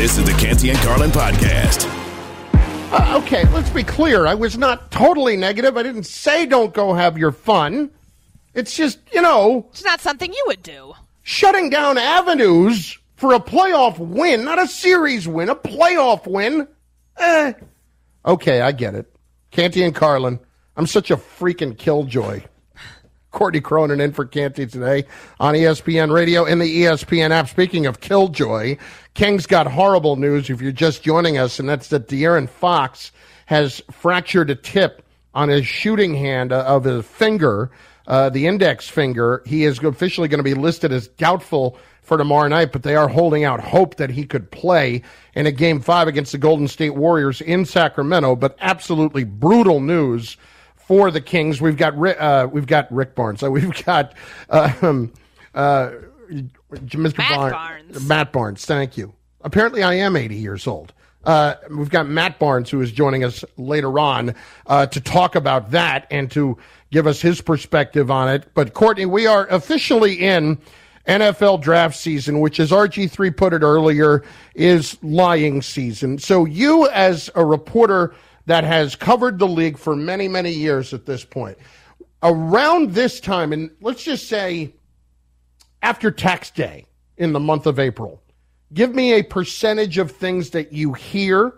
This 0.00 0.16
is 0.16 0.24
the 0.24 0.32
Canty 0.32 0.70
and 0.70 0.78
Carlin 0.78 1.10
podcast. 1.10 1.84
Uh, 2.90 3.20
okay, 3.22 3.46
let's 3.52 3.68
be 3.68 3.82
clear. 3.84 4.26
I 4.26 4.32
was 4.32 4.56
not 4.56 4.90
totally 4.90 5.36
negative. 5.36 5.76
I 5.76 5.82
didn't 5.82 6.04
say 6.04 6.46
don't 6.46 6.72
go 6.72 6.94
have 6.94 7.18
your 7.18 7.32
fun. 7.32 7.90
It's 8.54 8.74
just, 8.74 8.98
you 9.12 9.20
know, 9.20 9.66
It's 9.68 9.84
not 9.84 10.00
something 10.00 10.32
you 10.32 10.44
would 10.46 10.62
do. 10.62 10.94
shutting 11.22 11.68
down 11.68 11.98
avenues 11.98 12.98
for 13.16 13.34
a 13.34 13.38
playoff 13.40 13.98
win, 13.98 14.42
not 14.42 14.58
a 14.58 14.66
series 14.66 15.28
win, 15.28 15.50
a 15.50 15.54
playoff 15.54 16.26
win. 16.26 16.66
Eh. 17.18 17.52
Okay, 18.24 18.62
I 18.62 18.72
get 18.72 18.94
it. 18.94 19.14
Canty 19.50 19.84
and 19.84 19.94
Carlin. 19.94 20.40
I'm 20.78 20.86
such 20.86 21.10
a 21.10 21.16
freaking 21.18 21.76
killjoy. 21.76 22.42
Courtney 23.30 23.60
Cronin 23.60 24.00
in 24.00 24.12
for 24.12 24.24
Canty 24.24 24.66
today 24.66 25.04
on 25.38 25.54
ESPN 25.54 26.12
Radio 26.12 26.44
and 26.44 26.60
the 26.60 26.82
ESPN 26.82 27.30
app. 27.30 27.48
Speaking 27.48 27.86
of 27.86 28.00
killjoy, 28.00 28.76
King's 29.14 29.46
got 29.46 29.66
horrible 29.66 30.16
news 30.16 30.50
if 30.50 30.60
you're 30.60 30.72
just 30.72 31.02
joining 31.02 31.38
us, 31.38 31.58
and 31.58 31.68
that's 31.68 31.88
that 31.88 32.08
De'Aaron 32.08 32.48
Fox 32.48 33.12
has 33.46 33.82
fractured 33.90 34.50
a 34.50 34.54
tip 34.54 35.02
on 35.34 35.48
his 35.48 35.66
shooting 35.66 36.14
hand 36.14 36.52
uh, 36.52 36.64
of 36.64 36.84
his 36.84 37.04
finger, 37.04 37.70
uh, 38.06 38.30
the 38.30 38.46
index 38.46 38.88
finger. 38.88 39.42
He 39.46 39.64
is 39.64 39.78
officially 39.78 40.28
going 40.28 40.38
to 40.38 40.44
be 40.44 40.54
listed 40.54 40.92
as 40.92 41.08
doubtful 41.08 41.78
for 42.02 42.16
tomorrow 42.16 42.48
night, 42.48 42.72
but 42.72 42.82
they 42.82 42.96
are 42.96 43.08
holding 43.08 43.44
out 43.44 43.60
hope 43.60 43.96
that 43.96 44.10
he 44.10 44.24
could 44.24 44.50
play 44.50 45.02
in 45.34 45.46
a 45.46 45.52
game 45.52 45.80
five 45.80 46.08
against 46.08 46.32
the 46.32 46.38
Golden 46.38 46.66
State 46.66 46.96
Warriors 46.96 47.40
in 47.40 47.64
Sacramento. 47.64 48.34
But 48.34 48.56
absolutely 48.60 49.24
brutal 49.24 49.80
news 49.80 50.36
for 50.90 51.12
the 51.12 51.20
Kings. 51.20 51.60
We've 51.60 51.76
got 51.76 51.96
Rick, 51.96 52.16
uh, 52.20 52.48
we've 52.50 52.66
got 52.66 52.92
Rick 52.92 53.14
Barnes. 53.14 53.38
So 53.38 53.48
we've 53.52 53.84
got 53.84 54.12
uh, 54.48 54.72
um, 54.82 55.12
uh, 55.54 55.92
Mr. 56.72 57.16
Matt 57.16 57.36
Barnes, 57.36 57.52
Barnes. 57.52 58.08
Matt 58.08 58.32
Barnes. 58.32 58.64
Thank 58.64 58.96
you. 58.96 59.14
Apparently, 59.42 59.84
I 59.84 59.94
am 59.94 60.16
80 60.16 60.34
years 60.34 60.66
old. 60.66 60.92
Uh, 61.22 61.54
we've 61.70 61.90
got 61.90 62.08
Matt 62.08 62.40
Barnes, 62.40 62.70
who 62.70 62.80
is 62.80 62.90
joining 62.90 63.22
us 63.22 63.44
later 63.56 64.00
on 64.00 64.34
uh, 64.66 64.86
to 64.86 65.00
talk 65.00 65.36
about 65.36 65.70
that 65.70 66.08
and 66.10 66.28
to 66.32 66.58
give 66.90 67.06
us 67.06 67.20
his 67.20 67.40
perspective 67.40 68.10
on 68.10 68.28
it. 68.28 68.48
But 68.54 68.74
Courtney, 68.74 69.06
we 69.06 69.28
are 69.28 69.46
officially 69.46 70.14
in 70.14 70.58
NFL 71.06 71.60
draft 71.60 71.96
season, 71.96 72.40
which, 72.40 72.58
as 72.58 72.72
RG3 72.72 73.36
put 73.36 73.52
it 73.52 73.62
earlier, 73.62 74.24
is 74.56 74.98
lying 75.04 75.62
season. 75.62 76.18
So, 76.18 76.46
you 76.46 76.88
as 76.88 77.30
a 77.36 77.44
reporter 77.44 78.12
that 78.46 78.64
has 78.64 78.96
covered 78.96 79.38
the 79.38 79.46
league 79.46 79.78
for 79.78 79.94
many, 79.94 80.28
many 80.28 80.50
years 80.50 80.92
at 80.92 81.06
this 81.06 81.24
point, 81.24 81.58
around 82.22 82.92
this 82.92 83.20
time, 83.20 83.52
and 83.52 83.70
let's 83.80 84.02
just 84.02 84.28
say 84.28 84.74
after 85.82 86.10
tax 86.10 86.50
day 86.50 86.86
in 87.16 87.32
the 87.32 87.40
month 87.40 87.66
of 87.66 87.78
April, 87.78 88.22
give 88.72 88.94
me 88.94 89.12
a 89.14 89.22
percentage 89.22 89.98
of 89.98 90.10
things 90.10 90.50
that 90.50 90.72
you 90.72 90.92
hear 90.92 91.54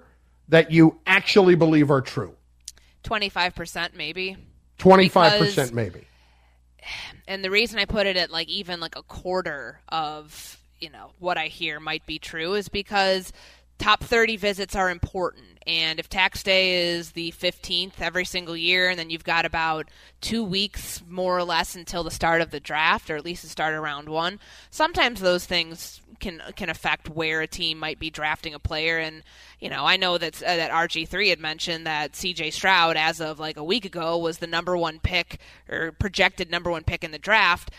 that 0.48 0.70
you 0.70 0.98
actually 1.06 1.54
believe 1.54 1.90
are 1.90 2.00
true. 2.00 2.34
25% 3.04 3.94
maybe. 3.94 4.36
25% 4.78 5.38
Because- 5.40 5.72
maybe. 5.72 6.06
And 7.28 7.44
the 7.44 7.50
reason 7.50 7.78
I 7.78 7.84
put 7.84 8.06
it 8.06 8.16
at 8.16 8.30
like 8.30 8.48
even 8.48 8.80
like 8.80 8.96
a 8.96 9.02
quarter 9.02 9.80
of, 9.88 10.58
you 10.80 10.90
know, 10.90 11.12
what 11.20 11.38
I 11.38 11.46
hear 11.46 11.78
might 11.78 12.04
be 12.06 12.18
true 12.18 12.54
is 12.54 12.68
because 12.68 13.32
top 13.82 14.04
30 14.04 14.36
visits 14.36 14.76
are 14.76 14.90
important. 14.90 15.44
And 15.66 15.98
if 15.98 16.08
tax 16.08 16.42
day 16.42 16.94
is 16.94 17.12
the 17.12 17.32
15th 17.32 18.00
every 18.00 18.24
single 18.24 18.56
year, 18.56 18.90
and 18.90 18.98
then 18.98 19.10
you've 19.10 19.24
got 19.24 19.44
about 19.44 19.88
two 20.20 20.44
weeks 20.44 21.02
more 21.08 21.36
or 21.36 21.44
less 21.44 21.74
until 21.74 22.04
the 22.04 22.10
start 22.10 22.40
of 22.42 22.52
the 22.52 22.60
draft, 22.60 23.10
or 23.10 23.16
at 23.16 23.24
least 23.24 23.42
the 23.42 23.48
start 23.48 23.74
of 23.74 23.82
round 23.82 24.08
one, 24.08 24.38
sometimes 24.70 25.20
those 25.20 25.46
things 25.46 26.00
can 26.20 26.40
can 26.54 26.70
affect 26.70 27.08
where 27.08 27.40
a 27.40 27.48
team 27.48 27.78
might 27.78 27.98
be 27.98 28.08
drafting 28.08 28.54
a 28.54 28.58
player. 28.60 28.98
And 28.98 29.24
you 29.58 29.68
know, 29.68 29.84
I 29.84 29.96
know 29.96 30.16
that 30.18 30.40
uh, 30.42 30.56
that 30.56 30.70
RG3 30.70 31.30
had 31.30 31.40
mentioned 31.40 31.86
that 31.86 32.14
C.J. 32.14 32.50
Stroud, 32.50 32.96
as 32.96 33.20
of 33.20 33.40
like 33.40 33.56
a 33.56 33.64
week 33.64 33.84
ago, 33.84 34.16
was 34.16 34.38
the 34.38 34.46
number 34.46 34.76
one 34.76 35.00
pick 35.00 35.40
or 35.68 35.90
projected 35.92 36.50
number 36.50 36.70
one 36.70 36.84
pick 36.84 37.02
in 37.02 37.10
the 37.10 37.18
draft 37.18 37.70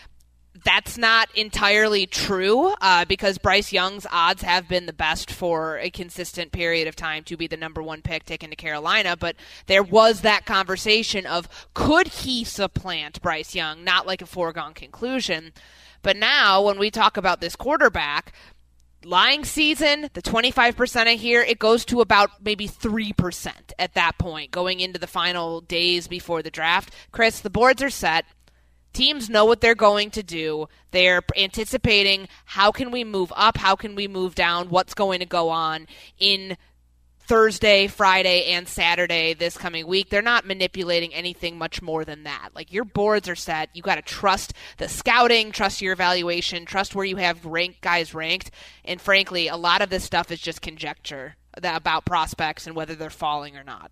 that's 0.62 0.96
not 0.96 1.28
entirely 1.34 2.06
true 2.06 2.74
uh, 2.80 3.04
because 3.06 3.38
Bryce 3.38 3.72
Young's 3.72 4.06
odds 4.12 4.42
have 4.42 4.68
been 4.68 4.86
the 4.86 4.92
best 4.92 5.30
for 5.30 5.78
a 5.78 5.90
consistent 5.90 6.52
period 6.52 6.86
of 6.86 6.94
time 6.94 7.24
to 7.24 7.36
be 7.36 7.46
the 7.46 7.56
number 7.56 7.82
one 7.82 8.02
pick 8.02 8.24
taken 8.24 8.50
to 8.50 8.56
Carolina. 8.56 9.16
But 9.16 9.36
there 9.66 9.82
was 9.82 10.20
that 10.20 10.46
conversation 10.46 11.26
of 11.26 11.48
could 11.74 12.08
he 12.08 12.44
supplant 12.44 13.20
Bryce 13.20 13.54
Young? 13.54 13.82
Not 13.82 14.06
like 14.06 14.22
a 14.22 14.26
foregone 14.26 14.74
conclusion. 14.74 15.52
But 16.02 16.16
now, 16.16 16.62
when 16.62 16.78
we 16.78 16.90
talk 16.90 17.16
about 17.16 17.40
this 17.40 17.56
quarterback, 17.56 18.32
lying 19.04 19.44
season, 19.44 20.10
the 20.12 20.22
25% 20.22 21.06
I 21.06 21.14
hear, 21.14 21.42
it 21.42 21.58
goes 21.58 21.84
to 21.86 22.00
about 22.00 22.44
maybe 22.44 22.68
3% 22.68 23.52
at 23.78 23.94
that 23.94 24.18
point 24.18 24.50
going 24.50 24.80
into 24.80 25.00
the 25.00 25.06
final 25.06 25.62
days 25.62 26.06
before 26.06 26.42
the 26.42 26.50
draft. 26.50 26.94
Chris, 27.10 27.40
the 27.40 27.50
boards 27.50 27.82
are 27.82 27.90
set. 27.90 28.26
Teams 28.94 29.28
know 29.28 29.44
what 29.44 29.60
they're 29.60 29.74
going 29.74 30.10
to 30.12 30.22
do. 30.22 30.68
They're 30.92 31.22
anticipating 31.36 32.28
how 32.46 32.72
can 32.72 32.90
we 32.90 33.04
move 33.04 33.32
up, 33.36 33.58
how 33.58 33.76
can 33.76 33.94
we 33.94 34.08
move 34.08 34.34
down, 34.34 34.70
what's 34.70 34.94
going 34.94 35.18
to 35.18 35.26
go 35.26 35.50
on 35.50 35.86
in 36.18 36.56
Thursday, 37.26 37.86
Friday, 37.86 38.44
and 38.52 38.68
Saturday 38.68 39.32
this 39.34 39.56
coming 39.56 39.86
week. 39.86 40.10
They're 40.10 40.22
not 40.22 40.46
manipulating 40.46 41.14
anything 41.14 41.56
much 41.56 41.80
more 41.80 42.04
than 42.04 42.24
that. 42.24 42.50
Like 42.54 42.72
your 42.72 42.84
boards 42.84 43.28
are 43.28 43.34
set. 43.34 43.70
You 43.72 43.82
got 43.82 43.94
to 43.96 44.02
trust 44.02 44.52
the 44.76 44.88
scouting, 44.88 45.50
trust 45.50 45.80
your 45.80 45.94
evaluation, 45.94 46.66
trust 46.66 46.94
where 46.94 47.04
you 47.04 47.16
have 47.16 47.44
ranked 47.44 47.80
guys 47.80 48.14
ranked. 48.14 48.50
And 48.84 49.00
frankly, 49.00 49.48
a 49.48 49.56
lot 49.56 49.80
of 49.80 49.90
this 49.90 50.04
stuff 50.04 50.30
is 50.30 50.40
just 50.40 50.60
conjecture 50.60 51.36
about 51.54 52.04
prospects 52.04 52.66
and 52.66 52.76
whether 52.76 52.94
they're 52.94 53.10
falling 53.10 53.56
or 53.56 53.64
not. 53.64 53.90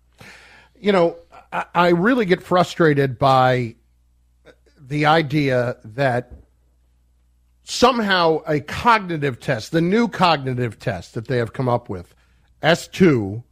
You 0.79 0.91
know, 0.91 1.17
I, 1.51 1.65
I 1.73 1.89
really 1.89 2.25
get 2.25 2.43
frustrated 2.43 3.17
by 3.17 3.75
the 4.87 5.05
idea 5.05 5.77
that 5.83 6.33
somehow 7.63 8.41
a 8.45 8.59
cognitive 8.59 9.39
test, 9.39 9.71
the 9.71 9.81
new 9.81 10.07
cognitive 10.07 10.77
test 10.79 11.13
that 11.13 11.27
they 11.27 11.37
have 11.37 11.53
come 11.53 11.69
up 11.69 11.89
with, 11.89 12.13
S2 12.61 13.43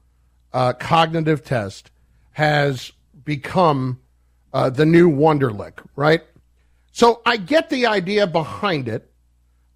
uh, 0.54 0.74
cognitive 0.74 1.44
test, 1.44 1.92
has 2.32 2.92
become 3.24 4.00
uh, 4.54 4.70
the 4.70 4.86
new 4.86 5.10
Wonderlic, 5.10 5.86
right? 5.96 6.22
So 6.92 7.22
I 7.26 7.38
get 7.38 7.70
the 7.70 7.86
idea 7.86 8.28
behind 8.28 8.88
it, 8.88 9.12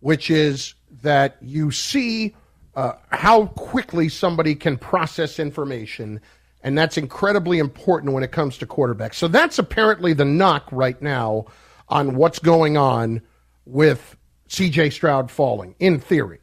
which 0.01 0.29
is 0.29 0.73
that 1.01 1.37
you 1.41 1.71
see 1.71 2.35
uh, 2.75 2.93
how 3.09 3.47
quickly 3.47 4.09
somebody 4.09 4.53
can 4.55 4.77
process 4.77 5.39
information, 5.39 6.19
and 6.65 6.75
that's 6.75 6.97
incredibly 6.97 7.59
important 7.59 8.11
when 8.11 8.23
it 8.23 8.31
comes 8.31 8.57
to 8.57 8.65
quarterbacks. 8.65 9.13
So 9.13 9.27
that's 9.27 9.59
apparently 9.59 10.13
the 10.13 10.25
knock 10.25 10.67
right 10.71 10.99
now 10.99 11.45
on 11.87 12.15
what's 12.15 12.39
going 12.39 12.75
on 12.75 13.21
with 13.65 14.17
CJ 14.49 14.91
Stroud 14.91 15.29
falling, 15.29 15.75
in 15.79 15.99
theory, 15.99 16.39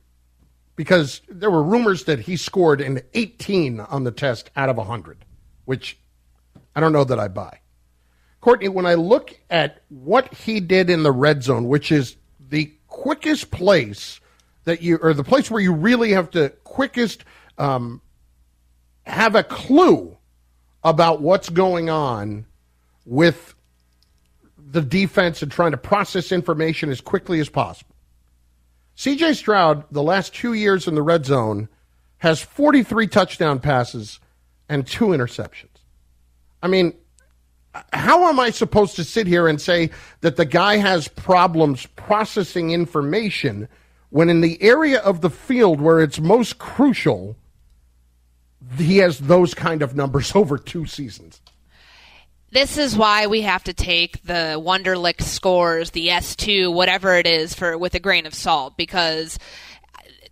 because 0.76 1.22
there 1.28 1.50
were 1.50 1.62
rumors 1.64 2.04
that 2.04 2.20
he 2.20 2.36
scored 2.36 2.80
an 2.80 3.00
18 3.14 3.80
on 3.80 4.04
the 4.04 4.12
test 4.12 4.48
out 4.54 4.68
of 4.68 4.76
100, 4.76 5.24
which 5.64 5.98
I 6.76 6.78
don't 6.78 6.92
know 6.92 7.04
that 7.04 7.18
I 7.18 7.26
buy. 7.26 7.58
Courtney, 8.40 8.68
when 8.68 8.86
I 8.86 8.94
look 8.94 9.36
at 9.50 9.82
what 9.88 10.32
he 10.32 10.60
did 10.60 10.88
in 10.88 11.02
the 11.02 11.12
red 11.12 11.42
zone, 11.42 11.66
which 11.66 11.90
is 11.90 12.14
the 12.48 12.72
quickest 12.86 13.50
place 13.50 14.20
that 14.64 14.82
you, 14.82 14.98
or 15.02 15.14
the 15.14 15.24
place 15.24 15.50
where 15.50 15.60
you 15.60 15.72
really 15.72 16.12
have 16.12 16.30
to 16.30 16.50
quickest 16.62 17.24
um, 17.58 18.00
have 19.04 19.34
a 19.34 19.42
clue 19.42 20.16
about 20.84 21.20
what's 21.20 21.48
going 21.48 21.90
on 21.90 22.46
with 23.04 23.54
the 24.58 24.82
defense 24.82 25.42
and 25.42 25.52
trying 25.52 25.72
to 25.72 25.76
process 25.76 26.32
information 26.32 26.90
as 26.90 27.00
quickly 27.00 27.40
as 27.40 27.48
possible. 27.48 27.94
CJ 28.96 29.36
Stroud, 29.36 29.84
the 29.90 30.02
last 30.02 30.34
two 30.34 30.52
years 30.52 30.86
in 30.86 30.94
the 30.94 31.02
red 31.02 31.24
zone, 31.24 31.68
has 32.18 32.40
43 32.40 33.06
touchdown 33.08 33.58
passes 33.58 34.20
and 34.68 34.86
two 34.86 35.06
interceptions. 35.06 35.68
I 36.62 36.68
mean, 36.68 36.94
how 37.92 38.28
am 38.28 38.38
I 38.38 38.50
supposed 38.50 38.96
to 38.96 39.04
sit 39.04 39.26
here 39.26 39.48
and 39.48 39.60
say 39.60 39.90
that 40.20 40.36
the 40.36 40.44
guy 40.44 40.76
has 40.76 41.08
problems 41.08 41.86
processing 41.96 42.70
information 42.70 43.68
when 44.10 44.28
in 44.28 44.42
the 44.42 44.62
area 44.62 45.00
of 45.00 45.22
the 45.22 45.30
field 45.30 45.80
where 45.80 46.00
it's 46.00 46.20
most 46.20 46.58
crucial, 46.58 47.34
he 48.78 48.98
has 48.98 49.18
those 49.18 49.54
kind 49.54 49.82
of 49.82 49.94
numbers 49.94 50.32
over 50.34 50.58
two 50.58 50.86
seasons? 50.86 51.40
this 52.52 52.76
is 52.76 52.94
why 52.94 53.26
we 53.26 53.40
have 53.40 53.64
to 53.64 53.72
take 53.72 54.22
the 54.24 54.62
Wonderlic 54.62 55.22
scores, 55.22 55.90
the 55.90 56.08
S2, 56.08 56.72
whatever 56.72 57.14
it 57.14 57.26
is, 57.26 57.54
for 57.54 57.78
with 57.78 57.94
a 57.94 57.98
grain 57.98 58.26
of 58.26 58.34
salt 58.34 58.76
because 58.76 59.38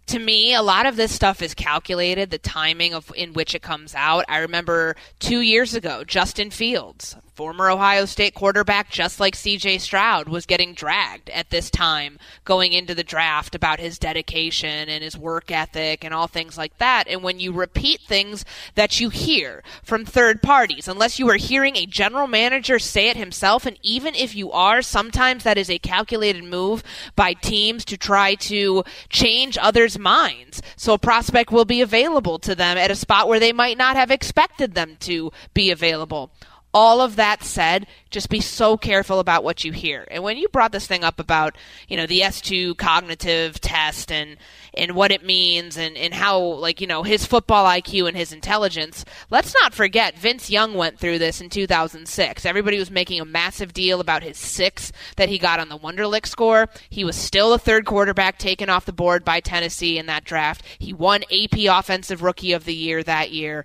to 0.06 0.18
me, 0.18 0.54
a 0.54 0.62
lot 0.62 0.86
of 0.86 0.96
this 0.96 1.12
stuff 1.12 1.40
is 1.40 1.54
calculated, 1.54 2.30
the 2.30 2.38
timing 2.38 2.94
of 2.94 3.12
in 3.16 3.32
which 3.32 3.54
it 3.54 3.62
comes 3.62 3.94
out. 3.94 4.24
I 4.28 4.38
remember 4.38 4.96
two 5.20 5.40
years 5.40 5.74
ago, 5.74 6.02
Justin 6.04 6.50
Fields, 6.50 7.16
former 7.40 7.70
Ohio 7.70 8.04
State 8.04 8.34
quarterback, 8.34 8.90
just 8.90 9.18
like 9.18 9.34
CJ 9.34 9.80
Stroud, 9.80 10.28
was 10.28 10.44
getting 10.44 10.74
dragged 10.74 11.30
at 11.30 11.48
this 11.48 11.70
time 11.70 12.18
going 12.44 12.74
into 12.74 12.94
the 12.94 13.02
draft 13.02 13.54
about 13.54 13.80
his 13.80 13.98
dedication 13.98 14.90
and 14.90 15.02
his 15.02 15.16
work 15.16 15.50
ethic 15.50 16.04
and 16.04 16.12
all 16.12 16.26
things 16.26 16.58
like 16.58 16.76
that. 16.76 17.08
And 17.08 17.22
when 17.22 17.40
you 17.40 17.50
repeat 17.52 18.02
things 18.02 18.44
that 18.74 19.00
you 19.00 19.08
hear 19.08 19.62
from 19.82 20.04
third 20.04 20.42
parties, 20.42 20.86
unless 20.86 21.18
you 21.18 21.30
are 21.30 21.36
hearing 21.36 21.76
a 21.76 21.86
general 21.86 22.26
manager 22.26 22.78
say 22.78 23.08
it 23.08 23.16
himself, 23.16 23.64
and 23.64 23.78
even 23.82 24.14
if 24.14 24.34
you 24.34 24.52
are, 24.52 24.82
sometimes 24.82 25.42
that 25.44 25.56
is 25.56 25.70
a 25.70 25.78
calculated 25.78 26.44
move 26.44 26.82
by 27.16 27.32
teams 27.32 27.86
to 27.86 27.96
try 27.96 28.34
to 28.34 28.84
change 29.08 29.56
others' 29.56 29.98
minds. 29.98 30.60
So 30.76 30.92
a 30.92 30.98
prospect 30.98 31.50
will 31.50 31.64
be 31.64 31.80
available 31.80 32.38
to 32.40 32.54
them 32.54 32.76
at 32.76 32.90
a 32.90 32.94
spot 32.94 33.28
where 33.28 33.40
they 33.40 33.54
might 33.54 33.78
not 33.78 33.96
have 33.96 34.10
expected 34.10 34.74
them 34.74 34.98
to 35.00 35.32
be 35.54 35.70
available. 35.70 36.32
All 36.72 37.00
of 37.00 37.16
that 37.16 37.42
said, 37.42 37.86
just 38.10 38.28
be 38.28 38.40
so 38.40 38.76
careful 38.76 39.18
about 39.18 39.42
what 39.42 39.64
you 39.64 39.72
hear. 39.72 40.06
And 40.08 40.22
when 40.22 40.36
you 40.36 40.48
brought 40.48 40.70
this 40.70 40.86
thing 40.86 41.02
up 41.02 41.18
about, 41.18 41.56
you 41.88 41.96
know, 41.96 42.06
the 42.06 42.20
S2 42.20 42.76
cognitive 42.76 43.60
test 43.60 44.12
and 44.12 44.36
and 44.72 44.94
what 44.94 45.10
it 45.10 45.24
means 45.24 45.76
and, 45.76 45.96
and 45.96 46.14
how 46.14 46.38
like, 46.38 46.80
you 46.80 46.86
know, 46.86 47.02
his 47.02 47.26
football 47.26 47.66
IQ 47.66 48.06
and 48.06 48.16
his 48.16 48.32
intelligence, 48.32 49.04
let's 49.30 49.52
not 49.62 49.74
forget 49.74 50.16
Vince 50.16 50.48
Young 50.48 50.74
went 50.74 51.00
through 51.00 51.18
this 51.18 51.40
in 51.40 51.50
2006. 51.50 52.46
Everybody 52.46 52.78
was 52.78 52.90
making 52.90 53.20
a 53.20 53.24
massive 53.24 53.72
deal 53.72 54.00
about 54.00 54.22
his 54.22 54.38
6 54.38 54.92
that 55.16 55.28
he 55.28 55.38
got 55.38 55.58
on 55.58 55.70
the 55.70 55.78
Wonderlic 55.78 56.24
score. 56.24 56.68
He 56.88 57.02
was 57.02 57.16
still 57.16 57.52
a 57.52 57.58
third 57.58 57.84
quarterback 57.84 58.38
taken 58.38 58.70
off 58.70 58.86
the 58.86 58.92
board 58.92 59.24
by 59.24 59.40
Tennessee 59.40 59.98
in 59.98 60.06
that 60.06 60.24
draft. 60.24 60.64
He 60.78 60.92
won 60.92 61.24
AP 61.32 61.58
offensive 61.68 62.22
rookie 62.22 62.52
of 62.52 62.64
the 62.64 62.74
year 62.74 63.02
that 63.02 63.32
year. 63.32 63.64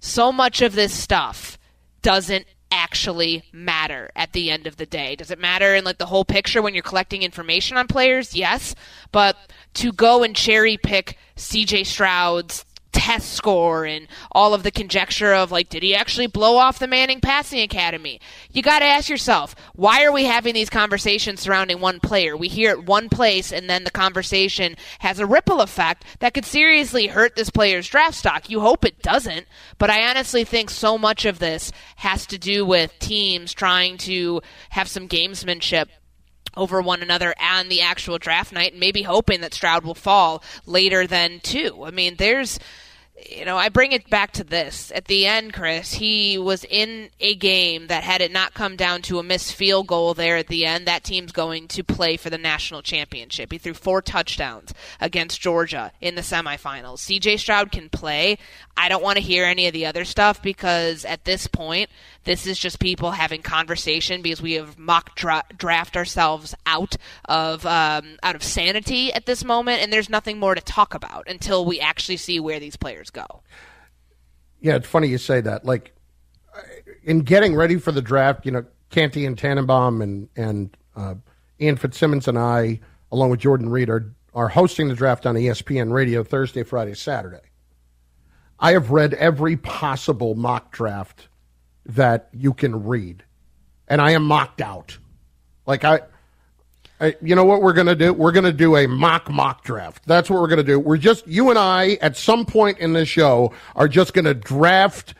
So 0.00 0.32
much 0.32 0.62
of 0.62 0.74
this 0.74 0.94
stuff 0.94 1.57
doesn't 2.02 2.46
actually 2.70 3.42
matter 3.52 4.10
at 4.14 4.32
the 4.32 4.50
end 4.50 4.66
of 4.66 4.76
the 4.76 4.86
day. 4.86 5.16
Does 5.16 5.30
it 5.30 5.38
matter 5.38 5.74
in 5.74 5.84
like 5.84 5.98
the 5.98 6.06
whole 6.06 6.24
picture 6.24 6.60
when 6.60 6.74
you're 6.74 6.82
collecting 6.82 7.22
information 7.22 7.76
on 7.76 7.86
players? 7.86 8.34
Yes, 8.34 8.74
but 9.12 9.36
to 9.74 9.92
go 9.92 10.22
and 10.22 10.36
cherry 10.36 10.76
pick 10.76 11.16
CJ 11.36 11.86
Stroud's 11.86 12.64
test 12.98 13.32
score 13.32 13.84
and 13.84 14.08
all 14.32 14.54
of 14.54 14.64
the 14.64 14.72
conjecture 14.72 15.32
of 15.32 15.52
like 15.52 15.68
did 15.68 15.84
he 15.84 15.94
actually 15.94 16.26
blow 16.26 16.56
off 16.56 16.80
the 16.80 16.88
Manning 16.88 17.20
passing 17.20 17.60
academy? 17.60 18.20
You 18.50 18.60
got 18.60 18.80
to 18.80 18.86
ask 18.86 19.08
yourself 19.08 19.54
why 19.74 20.04
are 20.04 20.10
we 20.10 20.24
having 20.24 20.52
these 20.52 20.68
conversations 20.68 21.40
surrounding 21.40 21.80
one 21.80 22.00
player? 22.00 22.36
We 22.36 22.48
hear 22.48 22.72
it 22.72 22.86
one 22.86 23.08
place 23.08 23.52
and 23.52 23.70
then 23.70 23.84
the 23.84 23.92
conversation 23.92 24.76
has 24.98 25.20
a 25.20 25.26
ripple 25.26 25.60
effect 25.60 26.04
that 26.18 26.34
could 26.34 26.44
seriously 26.44 27.06
hurt 27.06 27.36
this 27.36 27.50
player's 27.50 27.88
draft 27.88 28.16
stock. 28.16 28.50
You 28.50 28.60
hope 28.60 28.84
it 28.84 29.00
doesn't 29.00 29.46
but 29.78 29.90
I 29.90 30.10
honestly 30.10 30.42
think 30.42 30.68
so 30.68 30.98
much 30.98 31.24
of 31.24 31.38
this 31.38 31.70
has 31.96 32.26
to 32.26 32.36
do 32.36 32.66
with 32.66 32.98
teams 32.98 33.54
trying 33.54 33.98
to 33.98 34.42
have 34.70 34.88
some 34.88 35.08
gamesmanship 35.08 35.86
over 36.56 36.82
one 36.82 37.00
another 37.00 37.32
and 37.38 37.70
the 37.70 37.80
actual 37.80 38.18
draft 38.18 38.52
night 38.52 38.72
and 38.72 38.80
maybe 38.80 39.02
hoping 39.02 39.40
that 39.42 39.54
Stroud 39.54 39.84
will 39.84 39.94
fall 39.94 40.42
later 40.66 41.06
than 41.06 41.38
two. 41.40 41.84
I 41.84 41.92
mean, 41.92 42.16
there's 42.16 42.58
you 43.26 43.44
know, 43.44 43.56
I 43.56 43.68
bring 43.68 43.92
it 43.92 44.08
back 44.08 44.32
to 44.32 44.44
this. 44.44 44.92
At 44.94 45.06
the 45.06 45.26
end, 45.26 45.52
Chris, 45.52 45.92
he 45.92 46.38
was 46.38 46.64
in 46.64 47.10
a 47.20 47.34
game 47.34 47.88
that 47.88 48.04
had 48.04 48.20
it 48.20 48.32
not 48.32 48.54
come 48.54 48.76
down 48.76 49.02
to 49.02 49.18
a 49.18 49.22
missed 49.22 49.54
field 49.54 49.86
goal 49.86 50.14
there 50.14 50.36
at 50.36 50.48
the 50.48 50.64
end, 50.64 50.86
that 50.86 51.04
team's 51.04 51.32
going 51.32 51.68
to 51.68 51.82
play 51.82 52.16
for 52.16 52.30
the 52.30 52.38
national 52.38 52.82
championship. 52.82 53.50
He 53.50 53.58
threw 53.58 53.74
four 53.74 54.02
touchdowns 54.02 54.72
against 55.00 55.40
Georgia 55.40 55.92
in 56.00 56.14
the 56.14 56.22
semifinals. 56.22 56.98
CJ 56.98 57.38
Stroud 57.38 57.72
can 57.72 57.88
play. 57.88 58.38
I 58.78 58.88
don't 58.88 59.02
want 59.02 59.16
to 59.16 59.22
hear 59.22 59.44
any 59.44 59.66
of 59.66 59.72
the 59.72 59.86
other 59.86 60.04
stuff 60.04 60.40
because 60.40 61.04
at 61.04 61.24
this 61.24 61.48
point, 61.48 61.90
this 62.22 62.46
is 62.46 62.56
just 62.56 62.78
people 62.78 63.10
having 63.10 63.42
conversation 63.42 64.22
because 64.22 64.40
we 64.40 64.52
have 64.52 64.78
mock 64.78 65.16
dra- 65.16 65.42
draft 65.56 65.96
ourselves 65.96 66.54
out 66.64 66.96
of 67.24 67.66
um, 67.66 68.18
out 68.22 68.36
of 68.36 68.42
sanity 68.44 69.12
at 69.12 69.26
this 69.26 69.44
moment, 69.44 69.82
and 69.82 69.92
there's 69.92 70.08
nothing 70.08 70.38
more 70.38 70.54
to 70.54 70.60
talk 70.60 70.94
about 70.94 71.28
until 71.28 71.64
we 71.64 71.80
actually 71.80 72.16
see 72.16 72.38
where 72.38 72.60
these 72.60 72.76
players 72.76 73.10
go. 73.10 73.42
Yeah, 74.60 74.76
it's 74.76 74.86
funny 74.86 75.08
you 75.08 75.18
say 75.18 75.40
that. 75.40 75.64
Like 75.64 75.92
in 77.02 77.20
getting 77.20 77.56
ready 77.56 77.78
for 77.78 77.90
the 77.90 78.02
draft, 78.02 78.46
you 78.46 78.52
know, 78.52 78.64
Canty 78.90 79.26
and 79.26 79.36
Tannenbaum 79.36 80.00
and 80.02 80.28
and 80.36 80.76
uh, 80.94 81.14
Ian 81.60 81.76
Fitzsimmons 81.76 82.28
and 82.28 82.38
I, 82.38 82.78
along 83.10 83.30
with 83.30 83.40
Jordan 83.40 83.70
Reed, 83.70 83.90
are 83.90 84.14
are 84.34 84.48
hosting 84.48 84.86
the 84.86 84.94
draft 84.94 85.26
on 85.26 85.34
ESPN 85.34 85.92
Radio 85.92 86.22
Thursday, 86.22 86.62
Friday, 86.62 86.94
Saturday. 86.94 87.47
I 88.60 88.72
have 88.72 88.90
read 88.90 89.14
every 89.14 89.56
possible 89.56 90.34
mock 90.34 90.72
draft 90.72 91.28
that 91.86 92.28
you 92.32 92.52
can 92.52 92.84
read, 92.84 93.24
and 93.86 94.00
I 94.00 94.12
am 94.12 94.24
mocked 94.24 94.60
out. 94.60 94.98
Like 95.66 95.84
I, 95.84 96.00
I 97.00 97.14
you 97.22 97.34
know 97.34 97.44
what 97.44 97.62
we're 97.62 97.72
gonna 97.72 97.94
do? 97.94 98.12
We're 98.12 98.32
gonna 98.32 98.52
do 98.52 98.76
a 98.76 98.86
mock 98.86 99.30
mock 99.30 99.62
draft. 99.64 100.04
That's 100.06 100.28
what 100.28 100.40
we're 100.40 100.48
gonna 100.48 100.62
do. 100.62 100.80
We're 100.80 100.96
just 100.96 101.26
you 101.26 101.50
and 101.50 101.58
I 101.58 101.98
at 102.00 102.16
some 102.16 102.44
point 102.44 102.78
in 102.78 102.92
this 102.92 103.08
show 103.08 103.52
are 103.76 103.88
just 103.88 104.12
gonna 104.12 104.34
draft 104.34 105.14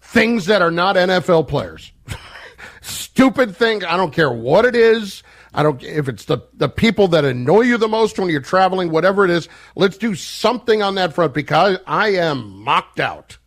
things 0.00 0.46
that 0.46 0.62
are 0.62 0.70
not 0.70 0.96
NFL 0.96 1.48
players. 1.48 1.92
Stupid 2.82 3.56
thing. 3.56 3.84
I 3.84 3.96
don't 3.96 4.12
care 4.12 4.30
what 4.30 4.64
it 4.64 4.76
is. 4.76 5.22
I 5.56 5.62
don't 5.62 5.82
if 5.82 6.08
it's 6.08 6.26
the 6.26 6.38
the 6.52 6.68
people 6.68 7.08
that 7.08 7.24
annoy 7.24 7.62
you 7.62 7.78
the 7.78 7.88
most 7.88 8.18
when 8.18 8.28
you're 8.28 8.40
traveling, 8.42 8.90
whatever 8.90 9.24
it 9.24 9.30
is. 9.30 9.48
Let's 9.74 9.96
do 9.96 10.14
something 10.14 10.82
on 10.82 10.94
that 10.96 11.14
front 11.14 11.34
because 11.34 11.78
I 11.86 12.10
am 12.10 12.62
mocked 12.62 13.00
out. 13.00 13.38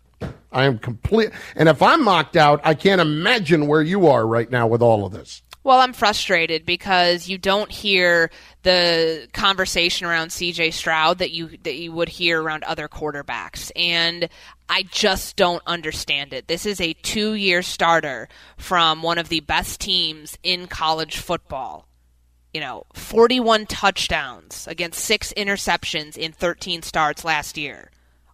I 0.52 0.66
am 0.66 0.80
complete. 0.80 1.30
And 1.56 1.70
if 1.70 1.82
I'm 1.82 2.04
mocked 2.04 2.36
out, 2.36 2.62
I 2.64 2.74
can't 2.74 3.00
imagine 3.00 3.68
where 3.68 3.84
you 3.84 4.08
are 4.08 4.26
right 4.26 4.50
now 4.50 4.66
with 4.66 4.82
all 4.82 5.06
of 5.06 5.12
this. 5.12 5.44
Well, 5.64 5.82
I'm 5.82 5.94
frustrated 5.94 6.66
because 6.66 7.28
you 7.28 7.38
don't 7.38 7.70
hear 7.70 8.32
the 8.64 9.28
conversation 9.34 10.08
around 10.08 10.30
CJ 10.30 10.74
Stroud 10.74 11.20
that 11.20 11.32
you 11.32 11.58
that 11.64 11.76
you 11.76 11.92
would 11.92 12.10
hear 12.10 12.42
around 12.42 12.64
other 12.64 12.88
quarterbacks 12.88 13.72
and 13.76 14.30
I 14.70 14.84
just 14.84 15.36
don't 15.36 15.62
understand 15.68 16.32
it. 16.34 16.48
This 16.48 16.66
is 16.66 16.80
a 16.80 16.94
2-year 16.94 17.62
starter 17.62 18.30
from 18.58 19.02
one 19.04 19.18
of 19.18 19.30
the 19.30 19.42
best 19.42 19.82
teams 19.82 20.38
in 20.44 20.68
college 20.68 21.18
football. 21.18 21.89
You 22.54 22.62
know, 22.62 22.86
41 22.94 23.68
touchdowns 23.68 24.68
against 24.68 25.04
6 25.06 25.34
interceptions 25.38 26.18
in 26.18 26.32
13 26.32 26.82
starts 26.82 27.24
last 27.24 27.58
year 27.58 27.92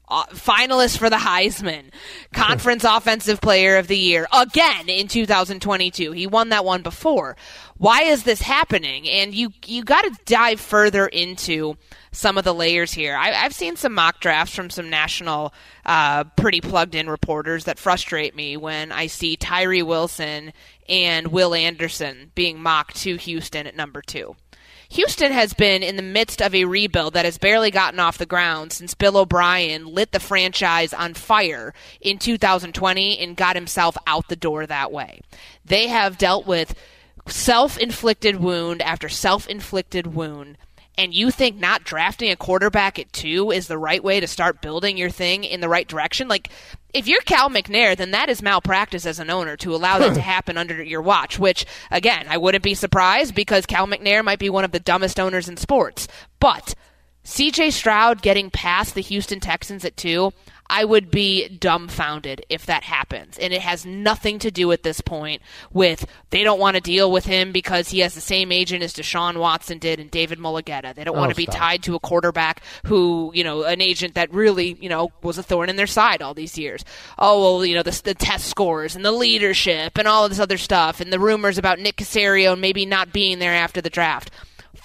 uh, 0.07 0.25
finalist 0.27 0.97
for 0.97 1.09
the 1.09 1.15
Heisman, 1.15 1.91
Conference 2.33 2.83
Offensive 2.89 3.41
Player 3.41 3.77
of 3.77 3.87
the 3.87 3.97
Year 3.97 4.27
again 4.33 4.87
in 4.87 5.07
2022. 5.07 6.11
He 6.11 6.27
won 6.27 6.49
that 6.49 6.65
one 6.65 6.81
before. 6.81 7.35
Why 7.77 8.03
is 8.03 8.23
this 8.23 8.41
happening? 8.41 9.07
And 9.09 9.33
you 9.33 9.51
you 9.65 9.83
got 9.83 10.03
to 10.03 10.17
dive 10.25 10.61
further 10.61 11.07
into 11.07 11.75
some 12.15 12.37
of 12.37 12.45
the 12.45 12.53
layers 12.53 12.93
here. 12.93 13.15
I, 13.15 13.31
have 13.31 13.53
seen 13.53 13.75
some 13.75 13.93
mock 13.93 14.21
drafts 14.21 14.55
from 14.55 14.69
some 14.69 14.89
national, 14.89 15.53
uh, 15.85 16.23
pretty 16.23 16.61
plugged 16.61 16.95
in 16.95 17.09
reporters 17.09 17.65
that 17.65 17.77
frustrate 17.77 18.35
me 18.35 18.55
when 18.55 18.91
I 18.91 19.07
see 19.07 19.35
Tyree 19.35 19.83
Wilson 19.83 20.53
and 20.87 21.27
Will 21.27 21.53
Anderson 21.53 22.31
being 22.35 22.61
mocked 22.61 22.95
to 22.97 23.17
Houston 23.17 23.67
at 23.67 23.75
number 23.75 24.01
two. 24.01 24.35
Houston 24.89 25.31
has 25.31 25.53
been 25.53 25.83
in 25.83 25.95
the 25.95 26.01
midst 26.01 26.41
of 26.41 26.53
a 26.53 26.65
rebuild 26.65 27.13
that 27.13 27.25
has 27.25 27.37
barely 27.37 27.71
gotten 27.71 27.99
off 27.99 28.17
the 28.17 28.25
ground 28.25 28.71
since 28.71 28.93
Bill 28.93 29.17
O'Brien 29.17 29.85
lit 29.87 30.11
the 30.11 30.19
franchise 30.19 30.93
on 30.93 31.13
fire 31.13 31.73
in 32.01 32.17
2020 32.17 33.19
and 33.19 33.35
got 33.35 33.55
himself 33.55 33.97
out 34.07 34.27
the 34.27 34.35
door 34.35 34.65
that 34.65 34.91
way. 34.91 35.21
They 35.63 35.87
have 35.87 36.17
dealt 36.17 36.45
with 36.45 36.75
self 37.27 37.77
inflicted 37.77 38.37
wound 38.37 38.81
after 38.81 39.09
self 39.09 39.47
inflicted 39.47 40.13
wound 40.13 40.57
and 40.97 41.13
you 41.13 41.31
think 41.31 41.57
not 41.57 41.83
drafting 41.83 42.31
a 42.31 42.35
quarterback 42.35 42.99
at 42.99 43.11
two 43.11 43.51
is 43.51 43.67
the 43.67 43.77
right 43.77 44.03
way 44.03 44.19
to 44.19 44.27
start 44.27 44.61
building 44.61 44.97
your 44.97 45.09
thing 45.09 45.43
in 45.43 45.61
the 45.61 45.69
right 45.69 45.87
direction, 45.87 46.27
like 46.27 46.49
if 46.93 47.07
you're 47.07 47.21
Cal 47.21 47.49
McNair, 47.49 47.97
then 47.97 48.11
that 48.11 48.29
is 48.29 48.41
malpractice 48.41 49.05
as 49.05 49.19
an 49.19 49.29
owner 49.29 49.57
to 49.57 49.75
allow 49.75 49.99
that 49.99 50.13
to 50.13 50.21
happen 50.21 50.57
under 50.57 50.81
your 50.81 51.01
watch, 51.01 51.37
which, 51.37 51.65
again, 51.91 52.25
I 52.29 52.37
wouldn't 52.37 52.63
be 52.63 52.73
surprised 52.73 53.35
because 53.35 53.65
Cal 53.65 53.85
McNair 53.85 54.23
might 54.23 54.39
be 54.39 54.49
one 54.49 54.63
of 54.63 54.71
the 54.71 54.79
dumbest 54.79 55.19
owners 55.19 55.49
in 55.49 55.57
sports. 55.57 56.07
But 56.39 56.73
CJ 57.25 57.73
Stroud 57.73 58.21
getting 58.21 58.49
past 58.49 58.95
the 58.95 59.01
Houston 59.01 59.41
Texans 59.41 59.83
at 59.83 59.97
two, 59.97 60.31
I 60.67 60.83
would 60.83 61.11
be 61.11 61.47
dumbfounded 61.47 62.45
if 62.49 62.65
that 62.65 62.83
happens. 62.83 63.37
And 63.37 63.53
it 63.53 63.61
has 63.61 63.85
nothing 63.85 64.39
to 64.39 64.51
do 64.51 64.71
at 64.71 64.83
this 64.83 65.01
point 65.01 65.41
with 65.71 66.05
they 66.31 66.43
don't 66.43 66.59
want 66.59 66.75
to 66.75 66.81
deal 66.81 67.11
with 67.11 67.25
him 67.25 67.51
because 67.51 67.89
he 67.89 67.99
has 67.99 68.15
the 68.15 68.21
same 68.21 68.51
agent 68.51 68.83
as 68.83 68.93
Deshaun 68.93 69.37
Watson 69.37 69.77
did 69.77 69.99
and 69.99 70.09
David 70.09 70.39
Mulugheta. 70.39 70.95
They 70.95 71.03
don't 71.03 71.15
oh, 71.15 71.19
want 71.19 71.31
to 71.31 71.35
be 71.35 71.45
tied 71.45 71.83
to 71.83 71.95
a 71.95 71.99
quarterback 71.99 72.63
who, 72.85 73.31
you 73.33 73.43
know, 73.43 73.63
an 73.63 73.81
agent 73.81 74.15
that 74.15 74.33
really, 74.33 74.77
you 74.79 74.89
know, 74.89 75.11
was 75.21 75.37
a 75.37 75.43
thorn 75.43 75.69
in 75.69 75.75
their 75.75 75.87
side 75.87 76.21
all 76.21 76.33
these 76.33 76.57
years. 76.57 76.83
Oh, 77.19 77.41
well, 77.41 77.65
you 77.65 77.75
know, 77.75 77.83
the, 77.83 78.01
the 78.03 78.15
test 78.15 78.47
scores 78.47 78.95
and 78.95 79.05
the 79.05 79.11
leadership 79.11 79.97
and 79.97 80.07
all 80.07 80.25
of 80.25 80.31
this 80.31 80.39
other 80.39 80.57
stuff 80.57 80.99
and 80.99 81.13
the 81.13 81.19
rumors 81.19 81.57
about 81.57 81.79
Nick 81.79 81.97
Caserio 81.97 82.53
and 82.53 82.61
maybe 82.61 82.85
not 82.85 83.13
being 83.13 83.39
there 83.39 83.53
after 83.53 83.81
the 83.81 83.89
draft. 83.89 84.31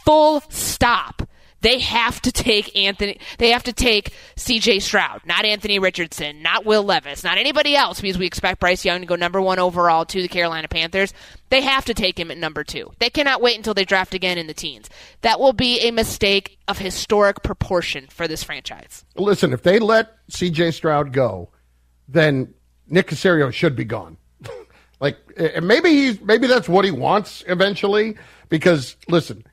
Full 0.04 0.42
stop. 0.49 1.22
They 1.61 1.79
have 1.79 2.21
to 2.23 2.33
take 2.33 2.76
Anthony. 2.76 3.19
They 3.38 3.50
have 3.50 3.64
to 3.64 3.73
take 3.73 4.12
C.J. 4.37 4.81
Stroud, 4.81 5.23
not 5.25 5.45
Anthony 5.45 5.79
Richardson, 5.79 6.43
not 6.43 6.64
Will 6.64 6.83
Levis, 6.83 7.23
not 7.23 7.38
anybody 7.38 7.76
else, 7.76 8.00
because 8.00 8.19
we 8.19 8.26
expect 8.26 8.61
Bryce 8.61 8.85
Young 8.85 9.00
to 9.00 9.07
go 9.07 9.17
number 9.17 9.40
one 9.40 9.59
overall 9.59 10.05
to 10.07 10.23
the 10.23 10.29
Carolina 10.29 10.69
Panthers. 10.69 11.12
They 11.50 11.61
have 11.62 11.85
to 11.87 11.95
take 11.95 12.19
him 12.19 12.31
at 12.31 12.38
number 12.38 12.64
two. 12.64 12.93
They 12.99 13.11
cannot 13.11 13.43
wait 13.43 13.57
until 13.57 13.75
they 13.75 13.85
draft 13.85 14.14
again 14.14 14.38
in 14.38 14.47
the 14.47 14.55
teens. 14.55 14.88
That 15.23 15.40
will 15.40 15.52
be 15.52 15.81
a 15.81 15.90
mistake 15.90 16.59
of 16.69 16.79
historic 16.79 17.43
proportion 17.43 18.07
for 18.09 18.26
this 18.29 18.43
franchise. 18.43 19.05
Listen, 19.17 19.52
if 19.52 19.62
they 19.62 19.79
let 19.79 20.17
C.J. 20.29 20.71
Stroud 20.71 21.12
go, 21.12 21.50
then 22.09 22.55
Nick 22.88 23.09
Caserio 23.09 23.52
should 23.52 23.76
be 23.76 23.85
gone. 23.85 24.17
like 25.00 25.19
eh, 25.37 25.50
eh, 25.55 25.61
maybe 25.61 25.90
he's 25.90 26.21
maybe 26.21 26.47
that's 26.47 26.69
what 26.69 26.85
he 26.85 26.90
wants 26.90 27.45
eventually. 27.47 28.17
Because 28.49 28.97
listen, 29.09 29.45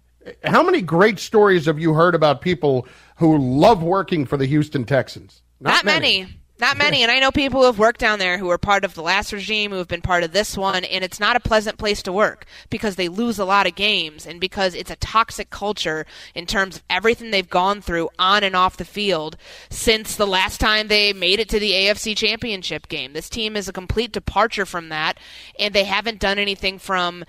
how 0.43 0.63
many 0.63 0.81
great 0.81 1.19
stories 1.19 1.65
have 1.65 1.79
you 1.79 1.93
heard 1.93 2.15
about 2.15 2.41
people 2.41 2.87
who 3.17 3.37
love 3.37 3.83
working 3.83 4.25
for 4.25 4.37
the 4.37 4.45
Houston 4.45 4.85
Texans? 4.85 5.41
Not, 5.59 5.69
Not 5.69 5.85
many. 5.85 6.21
many. 6.21 6.37
Not 6.59 6.75
many, 6.75 7.03
and 7.03 7.11
I 7.11 7.19
know 7.19 7.31
people 7.31 7.59
who 7.59 7.67
have 7.67 7.77
worked 7.77 7.99
down 7.99 8.17
there 8.17 8.39
who 8.39 8.47
were 8.47 8.57
part 8.57 8.83
of 8.83 8.95
the 8.95 9.03
last 9.03 9.31
regime, 9.31 9.69
who 9.69 9.77
have 9.77 9.87
been 9.87 10.01
part 10.01 10.23
of 10.23 10.31
this 10.31 10.57
one, 10.57 10.83
and 10.85 11.03
it's 11.03 11.19
not 11.19 11.35
a 11.35 11.39
pleasant 11.39 11.77
place 11.77 12.01
to 12.01 12.11
work 12.11 12.47
because 12.71 12.95
they 12.95 13.09
lose 13.09 13.37
a 13.37 13.45
lot 13.45 13.67
of 13.67 13.75
games 13.75 14.25
and 14.25 14.41
because 14.41 14.73
it's 14.73 14.89
a 14.89 14.95
toxic 14.95 15.51
culture 15.51 16.07
in 16.33 16.47
terms 16.47 16.77
of 16.77 16.83
everything 16.89 17.29
they've 17.29 17.47
gone 17.47 17.79
through 17.79 18.09
on 18.17 18.43
and 18.43 18.55
off 18.55 18.77
the 18.77 18.85
field 18.85 19.37
since 19.69 20.15
the 20.15 20.25
last 20.25 20.59
time 20.59 20.87
they 20.87 21.13
made 21.13 21.39
it 21.39 21.47
to 21.49 21.59
the 21.59 21.73
AFC 21.73 22.17
Championship 22.17 22.87
game. 22.87 23.13
This 23.13 23.29
team 23.29 23.55
is 23.55 23.69
a 23.69 23.73
complete 23.73 24.11
departure 24.11 24.65
from 24.65 24.89
that, 24.89 25.19
and 25.59 25.75
they 25.75 25.83
haven't 25.83 26.19
done 26.19 26.39
anything 26.39 26.79
from 26.79 27.23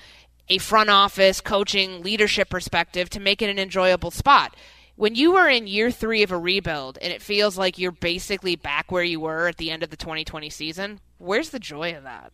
a 0.50 0.58
front 0.58 0.90
office, 0.90 1.40
coaching, 1.40 2.02
leadership 2.02 2.48
perspective 2.48 3.10
to 3.10 3.20
make 3.20 3.42
it 3.42 3.50
an 3.50 3.58
enjoyable 3.58 4.10
spot 4.10 4.54
when 4.98 5.14
you 5.14 5.36
are 5.36 5.48
in 5.48 5.68
year 5.68 5.92
three 5.92 6.24
of 6.24 6.32
a 6.32 6.36
rebuild 6.36 6.98
and 7.00 7.12
it 7.12 7.22
feels 7.22 7.56
like 7.56 7.78
you're 7.78 7.92
basically 7.92 8.56
back 8.56 8.90
where 8.90 9.04
you 9.04 9.20
were 9.20 9.46
at 9.46 9.56
the 9.56 9.70
end 9.70 9.84
of 9.84 9.90
the 9.90 9.96
2020 9.96 10.50
season, 10.50 10.98
where's 11.18 11.50
the 11.50 11.60
joy 11.60 11.96
of 11.96 12.02
that? 12.02 12.32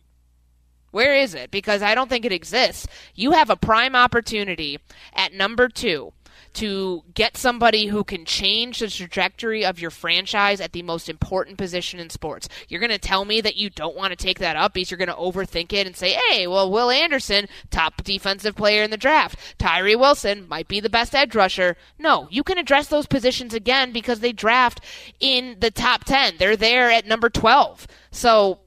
Where 0.89 1.13
is 1.13 1.35
it? 1.35 1.51
Because 1.51 1.83
I 1.83 1.93
don't 1.93 2.09
think 2.09 2.25
it 2.25 2.31
exists. 2.31 2.87
You 3.13 3.33
have 3.33 3.51
a 3.51 3.55
prime 3.55 3.95
opportunity 3.95 4.79
at 5.13 5.31
number 5.31 5.69
two 5.69 6.11
to 6.55 7.03
get 7.13 7.37
somebody 7.37 7.87
who 7.87 8.03
can 8.03 8.25
change 8.25 8.79
the 8.79 8.89
trajectory 8.89 9.65
of 9.65 9.79
your 9.79 9.91
franchise 9.91 10.59
at 10.59 10.71
the 10.71 10.81
most 10.81 11.09
important 11.09 11.57
position 11.57 11.99
in 11.99 12.09
sports. 12.09 12.49
You're 12.67 12.79
going 12.79 12.91
to 12.91 12.97
tell 12.97 13.25
me 13.25 13.41
that 13.41 13.57
you 13.57 13.69
don't 13.69 13.95
want 13.95 14.11
to 14.11 14.15
take 14.15 14.39
that 14.39 14.55
up 14.55 14.73
because 14.73 14.89
you're 14.89 14.97
going 14.97 15.07
to 15.07 15.13
overthink 15.13 15.73
it 15.73 15.85
and 15.85 15.95
say, 15.95 16.17
hey, 16.29 16.47
well, 16.47 16.71
Will 16.71 16.89
Anderson, 16.89 17.47
top 17.69 18.03
defensive 18.03 18.55
player 18.55 18.83
in 18.83 18.91
the 18.91 18.97
draft. 18.97 19.37
Tyree 19.57 19.95
Wilson 19.95 20.47
might 20.47 20.67
be 20.67 20.79
the 20.79 20.89
best 20.89 21.13
edge 21.13 21.35
rusher. 21.35 21.75
No, 21.99 22.27
you 22.31 22.43
can 22.43 22.57
address 22.57 22.87
those 22.87 23.07
positions 23.07 23.53
again 23.53 23.91
because 23.91 24.19
they 24.19 24.31
draft 24.31 24.81
in 25.19 25.57
the 25.59 25.71
top 25.71 26.05
10. 26.05 26.35
They're 26.37 26.55
there 26.55 26.89
at 26.89 27.05
number 27.05 27.29
12. 27.29 27.87
So 28.11 28.59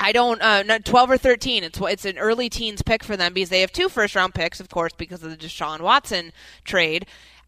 I 0.00 0.12
don't 0.12 0.42
uh, 0.42 0.62
not 0.64 0.84
12 0.84 1.10
or 1.12 1.18
13. 1.18 1.64
It's 1.64 1.80
it's 1.80 2.04
an 2.04 2.18
early 2.18 2.48
teens 2.48 2.82
pick 2.82 3.04
for 3.04 3.16
them 3.16 3.32
because 3.32 3.48
they 3.48 3.60
have 3.60 3.72
two 3.72 3.88
first 3.88 4.14
round 4.14 4.34
picks, 4.34 4.60
of 4.60 4.68
course, 4.68 4.92
because 4.96 5.22
of 5.22 5.30
the 5.30 5.36
Deshaun 5.36 5.80
Watson 5.80 6.32
trade. 6.64 7.06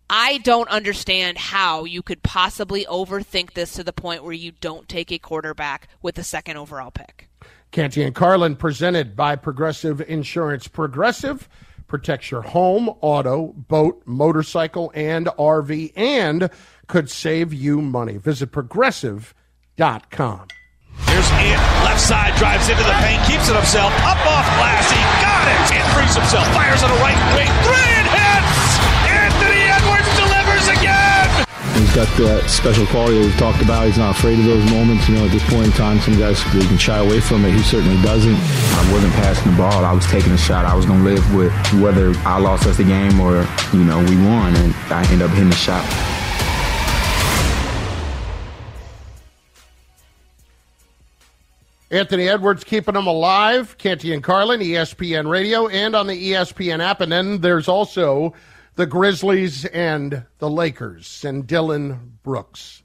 I 0.08 0.38
don't 0.38 0.68
understand 0.68 1.36
how 1.36 1.84
you 1.84 2.00
could 2.00 2.22
possibly 2.22 2.84
overthink 2.84 3.54
this 3.54 3.72
to 3.72 3.82
the 3.82 3.92
point 3.92 4.22
where 4.22 4.32
you 4.32 4.52
don't 4.52 4.88
take 4.88 5.10
a 5.10 5.18
quarterback 5.18 5.88
with 6.00 6.14
the 6.14 6.22
second 6.22 6.56
overall 6.56 6.92
pick. 6.92 7.28
Canty 7.72 8.04
and 8.04 8.14
Carlin 8.14 8.54
presented 8.54 9.16
by 9.16 9.34
Progressive 9.34 10.00
Insurance. 10.00 10.68
Progressive 10.68 11.48
protects 11.88 12.30
your 12.30 12.42
home, 12.42 12.88
auto, 13.00 13.48
boat, 13.48 14.02
motorcycle, 14.06 14.92
and 14.94 15.26
RV, 15.26 15.92
and 15.96 16.50
could 16.86 17.10
save 17.10 17.52
you 17.52 17.82
money. 17.82 18.16
Visit 18.16 18.52
progressive.com. 18.52 20.48
Here's 21.06 21.30
Ant, 21.30 21.85
left 21.96 22.08
side, 22.08 22.36
drives 22.36 22.68
into 22.68 22.84
the 22.84 22.92
paint, 23.00 23.24
keeps 23.24 23.48
it 23.48 23.56
himself, 23.56 23.92
up 24.04 24.20
off 24.28 24.44
glass, 24.60 24.84
he 24.92 25.00
got 25.24 25.48
it, 25.48 25.80
and 25.80 25.84
frees 25.96 26.12
himself, 26.12 26.44
fires 26.52 26.82
on 26.84 26.90
the 26.92 27.00
right 27.00 27.16
wing, 27.32 27.48
three, 27.64 27.88
and 27.96 28.08
hits! 28.12 28.52
Anthony 29.08 29.64
Edwards 29.64 30.10
delivers 30.12 30.68
again! 30.68 31.46
He's 31.72 31.94
got 31.96 32.08
that 32.20 32.50
special 32.50 32.84
quality 32.86 33.16
that 33.16 33.24
we've 33.24 33.38
talked 33.38 33.62
about. 33.62 33.86
He's 33.86 33.96
not 33.96 34.16
afraid 34.16 34.38
of 34.38 34.44
those 34.44 34.70
moments. 34.70 35.08
You 35.08 35.16
know, 35.16 35.24
at 35.24 35.30
this 35.30 35.44
point 35.48 35.66
in 35.66 35.72
time, 35.72 35.98
some 36.00 36.18
guys 36.18 36.42
they 36.52 36.66
can 36.66 36.76
shy 36.76 36.98
away 36.98 37.20
from 37.20 37.44
it. 37.44 37.52
He 37.52 37.62
certainly 37.62 38.00
doesn't. 38.02 38.36
I 38.36 38.92
wasn't 38.92 39.12
passing 39.14 39.52
the 39.52 39.58
ball. 39.58 39.84
I 39.84 39.92
was 39.92 40.06
taking 40.06 40.32
a 40.32 40.38
shot. 40.38 40.64
I 40.64 40.74
was 40.74 40.86
going 40.86 41.04
to 41.04 41.04
live 41.04 41.34
with 41.34 41.52
whether 41.80 42.12
I 42.24 42.38
lost 42.38 42.66
us 42.66 42.78
the 42.78 42.84
game 42.84 43.20
or, 43.20 43.46
you 43.72 43.84
know, 43.84 43.98
we 44.00 44.16
won. 44.16 44.56
And 44.56 44.74
I 44.88 45.04
ended 45.04 45.22
up 45.22 45.30
hitting 45.32 45.50
the 45.50 45.56
shot. 45.56 45.84
Anthony 51.90 52.28
Edwards 52.28 52.64
keeping 52.64 52.94
them 52.94 53.06
alive. 53.06 53.78
Canty 53.78 54.12
and 54.12 54.22
Carlin, 54.22 54.60
ESPN 54.60 55.28
Radio, 55.28 55.68
and 55.68 55.94
on 55.94 56.06
the 56.06 56.32
ESPN 56.32 56.80
app. 56.80 57.00
And 57.00 57.12
then 57.12 57.40
there's 57.40 57.68
also 57.68 58.34
the 58.74 58.86
Grizzlies 58.86 59.64
and 59.66 60.24
the 60.38 60.50
Lakers 60.50 61.24
and 61.24 61.46
Dillon 61.46 62.18
Brooks. 62.22 62.82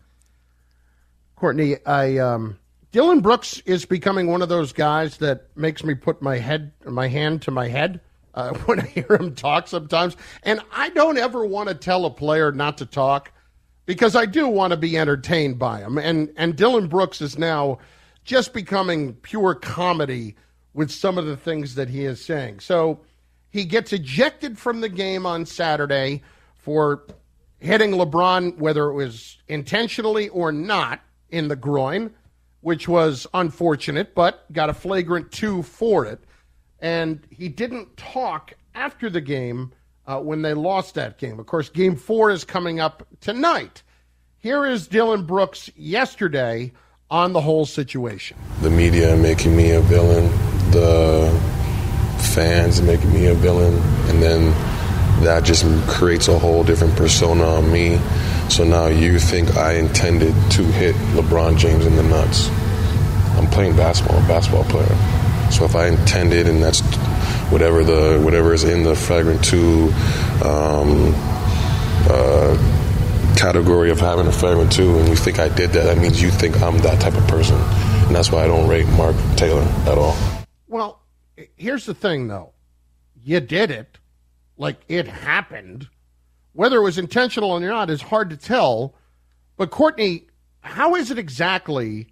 Courtney, 1.36 1.77
I 1.86 2.17
um, 2.20 2.60
Dillon 2.91 3.22
Brooks 3.22 3.60
is 3.65 3.86
becoming 3.86 4.27
one 4.27 4.41
of 4.41 4.50
those 4.50 4.74
guys 4.74 5.17
that 5.17 5.48
makes 5.55 5.84
me 5.84 5.96
put 5.96 6.22
my 6.22 6.38
head, 6.38 6.72
my 6.86 7.08
hand 7.08 7.41
to 7.43 7.51
my 7.51 7.67
head 7.67 8.01
uh, 8.36 8.53
when 8.65 8.79
I 8.79 8.86
hear 8.86 9.17
him 9.20 9.34
talk 9.34 9.67
sometimes. 9.67 10.15
And 10.43 10.62
I 10.72 10.89
don't 10.89 11.17
ever 11.17 11.46
want 11.46 11.70
to 11.70 11.75
tell 11.75 12.05
a 12.05 12.12
player 12.12 12.51
not 12.51 12.77
to 12.77 12.86
talk 12.86 13.31
because 13.86 14.15
I 14.15 14.25
do 14.25 14.48
want 14.48 14.72
to 14.72 14.77
be 14.77 14.98
entertained 14.98 15.58
by 15.58 15.79
him. 15.79 15.98
And 15.98 16.31
and 16.38 16.55
Dillon 16.55 16.88
Brooks 16.88 17.22
is 17.22 17.38
now 17.38 17.79
just 18.24 18.54
becoming 18.54 19.13
pure 19.16 19.56
comedy 19.56 20.36
with 20.74 20.92
some 20.92 21.18
of 21.18 21.25
the 21.25 21.38
things 21.38 21.75
that 21.75 21.90
he 21.90 22.06
is 22.06 22.24
saying. 22.24 22.60
So 22.60 23.01
he 23.50 23.66
gets 23.66 23.92
ejected 23.92 24.58
from 24.58 24.82
the 24.82 24.90
game 24.90 25.25
on 25.25 25.46
Saturday 25.46 26.22
for 26.56 27.06
hitting 27.60 27.92
LeBron, 27.92 28.58
whether 28.58 28.90
it 28.90 28.94
was 28.94 29.38
intentionally 29.48 30.30
or 30.30 30.51
not, 30.51 31.01
in 31.30 31.48
the 31.48 31.56
groin, 31.56 32.13
which 32.62 32.88
was 32.88 33.25
unfortunate, 33.34 34.13
but 34.13 34.51
got 34.51 34.70
a 34.70 34.74
flagrant 34.74 35.32
two 35.32 35.63
for 35.63 36.06
it. 36.06 36.20
And 36.80 37.25
he 37.30 37.48
didn't 37.48 37.96
talk 37.98 38.54
after 38.75 39.10
the 39.10 39.22
game 39.22 39.72
uh, 40.08 40.20
when 40.20 40.42
they 40.42 40.54
lost 40.54 40.96
that 40.96 41.18
game. 41.18 41.40
Of 41.40 41.46
course, 41.46 41.70
game 41.70 41.96
four 41.96 42.32
is 42.32 42.44
coming 42.44 42.80
up 42.80 43.08
tonight. 43.22 43.84
Here 44.40 44.66
is 44.66 44.88
Dillon 44.88 45.25
Brooks 45.25 45.70
yesterday 45.75 46.74
on 47.12 47.34
the 47.34 47.41
whole 47.41 47.65
situation. 47.65 48.38
The 48.62 48.70
media 48.70 49.18
making 49.18 49.56
me 49.56 49.72
a 49.72 49.82
villain, 49.82 50.25
the 50.72 51.30
fans 52.34 52.82
making 52.82 53.13
me 53.13 53.25
a 53.27 53.36
villain, 53.36 53.75
and 54.10 54.24
then 54.24 54.51
that 55.24 55.44
just 55.44 55.65
creates 55.88 56.30
a 56.30 56.39
whole 56.39 56.63
different 56.63 56.96
persona 56.96 57.44
on 57.44 57.72
me. 57.72 58.00
So 58.50 58.63
now 58.63 58.88
you 58.88 59.20
think 59.20 59.58
I 59.58 59.74
intended 59.74 60.34
to 60.51 60.63
hit 60.63 60.96
LeBron 61.13 61.58
James 61.58 61.86
in 61.86 61.96
the 61.98 62.03
nuts. 62.03 62.50
I'm 63.38 63.48
playing 63.48 63.75
basketball, 63.75 64.18
I'm 64.18 64.25
a 64.25 64.27
basketball 64.27 64.63
player. 64.65 64.96
So 65.51 65.65
if 65.65 65.75
I 65.75 65.88
intended, 65.88 66.48
and 66.48 66.63
that's 66.63 66.80
whatever 67.51 67.84
the 67.84 68.22
whatever 68.24 68.53
is 68.53 68.63
in 68.63 68.84
the 68.84 68.96
flagrant 68.96 69.44
two 69.44 69.91
um, 70.46 71.13
uh, 72.10 72.56
category 73.38 73.92
of 73.92 74.00
having 74.00 74.28
a 74.28 74.32
flagrant 74.32 74.72
too, 74.72 74.98
and 74.98 75.08
you 75.10 75.16
think 75.16 75.40
I 75.40 75.50
did 75.50 75.72
that, 75.72 75.84
that 75.84 75.98
means 75.98 76.22
you 76.22 76.30
think 76.32 76.62
I'm 76.62 76.78
that 76.80 77.02
type 77.02 77.16
of 77.16 77.28
person, 77.28 77.56
and 77.56 78.16
that's 78.16 78.32
why 78.32 78.44
I 78.44 78.48
don't 78.48 78.68
rate 78.68 78.88
Mark 78.90 79.16
Taylor 79.36 79.64
at 79.88 79.98
all. 79.98 80.16
Well, 80.68 81.02
here's 81.56 81.86
the 81.86 81.94
thing, 81.94 82.28
though, 82.28 82.54
you 83.24 83.40
did 83.40 83.72
it, 83.72 83.98
like 84.58 84.82
it 84.88 85.08
happened. 85.08 85.88
Whether 86.54 86.78
it 86.78 86.84
was 86.84 86.98
intentional 86.98 87.52
or 87.52 87.60
not 87.60 87.90
is 87.90 88.02
hard 88.02 88.30
to 88.32 88.38
tell. 88.38 88.96
But 89.58 89.72
Courtney, 89.72 90.28
how 90.60 90.96
is 90.96 91.12
it 91.12 91.18
exactly 91.18 92.08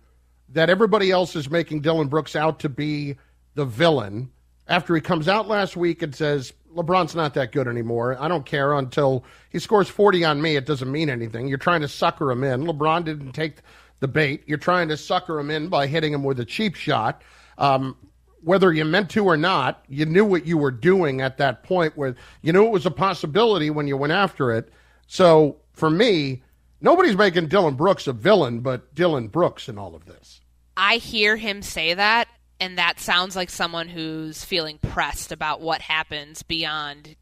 that 0.50 0.70
everybody 0.70 1.12
else 1.12 1.36
is 1.36 1.50
making 1.50 1.82
Dillon 1.82 2.08
Brooks 2.08 2.36
out 2.36 2.60
to 2.60 2.70
be 2.70 3.18
the 3.56 3.66
villain 3.66 4.32
after 4.68 4.96
he 4.96 5.02
comes 5.02 5.28
out 5.28 5.48
last 5.48 5.76
week 5.76 6.02
and 6.02 6.16
says, 6.16 6.54
LeBron's 6.76 7.16
not 7.16 7.34
that 7.34 7.52
good 7.52 7.68
anymore. 7.68 8.18
I 8.20 8.28
don't 8.28 8.46
care 8.46 8.74
until 8.74 9.24
he 9.50 9.60
scores 9.60 9.90
40 9.90 10.24
on 10.24 10.42
me. 10.42 10.56
It 10.56 10.66
doesn't 10.66 10.92
mean 10.92 11.10
anything. 11.10 11.48
You're 11.48 11.58
trying 11.58 11.82
to 11.82 11.88
sucker 11.88 12.32
him 12.32 12.44
in. 12.44 12.66
LeBron 12.66 13.06
didn't 13.06 13.34
take 13.34 13.58
the 14.00 14.08
bait. 14.08 14.44
You're 14.46 14.58
trying 14.58 14.88
to 14.90 14.98
sucker 14.98 15.40
him 15.40 15.50
in 15.50 15.70
by 15.70 15.88
hitting 15.88 16.14
him 16.14 16.24
with 16.24 16.40
a 16.40 16.46
cheap 16.46 16.76
shot. 16.76 17.22
Um, 17.58 17.98
whether 18.42 18.72
you 18.72 18.86
meant 18.86 19.10
to 19.12 19.26
or 19.26 19.38
not, 19.38 19.84
you 19.90 20.06
knew 20.06 20.24
what 20.24 20.46
you 20.46 20.58
were 20.58 20.72
doing 20.72 21.22
at 21.22 21.38
that 21.38 21.64
point 21.64 21.98
where 21.98 22.16
you 22.42 22.54
knew 22.54 22.66
it 22.66 22.72
was 22.72 22.86
a 22.86 22.92
possibility 22.92 23.70
when 23.70 23.88
you 23.88 23.98
went 23.98 24.14
after 24.14 24.52
it. 24.52 24.72
So 25.08 25.58
for 25.74 25.90
me, 25.90 26.44
nobody's 26.80 27.18
making 27.18 27.48
Dillon 27.48 27.76
Brooks 27.76 28.08
a 28.08 28.14
villain, 28.14 28.62
but 28.62 28.94
Dillon 28.96 29.28
Brooks 29.28 29.68
in 29.68 29.78
all 29.78 29.96
of 29.96 30.06
this. 30.06 30.40
I 30.78 30.96
hear 30.96 31.36
him 31.36 31.62
say 31.62 31.94
that, 31.94 32.30
and 32.60 32.78
that 32.78 33.00
sounds 33.00 33.36
like 33.36 33.50
someone 33.50 33.88
who's 33.88 34.44
feeling 34.44 34.78
pressed 34.78 35.32
about 35.32 35.62
what 35.62 35.82
happens 35.82 36.44
beyond 36.44 37.16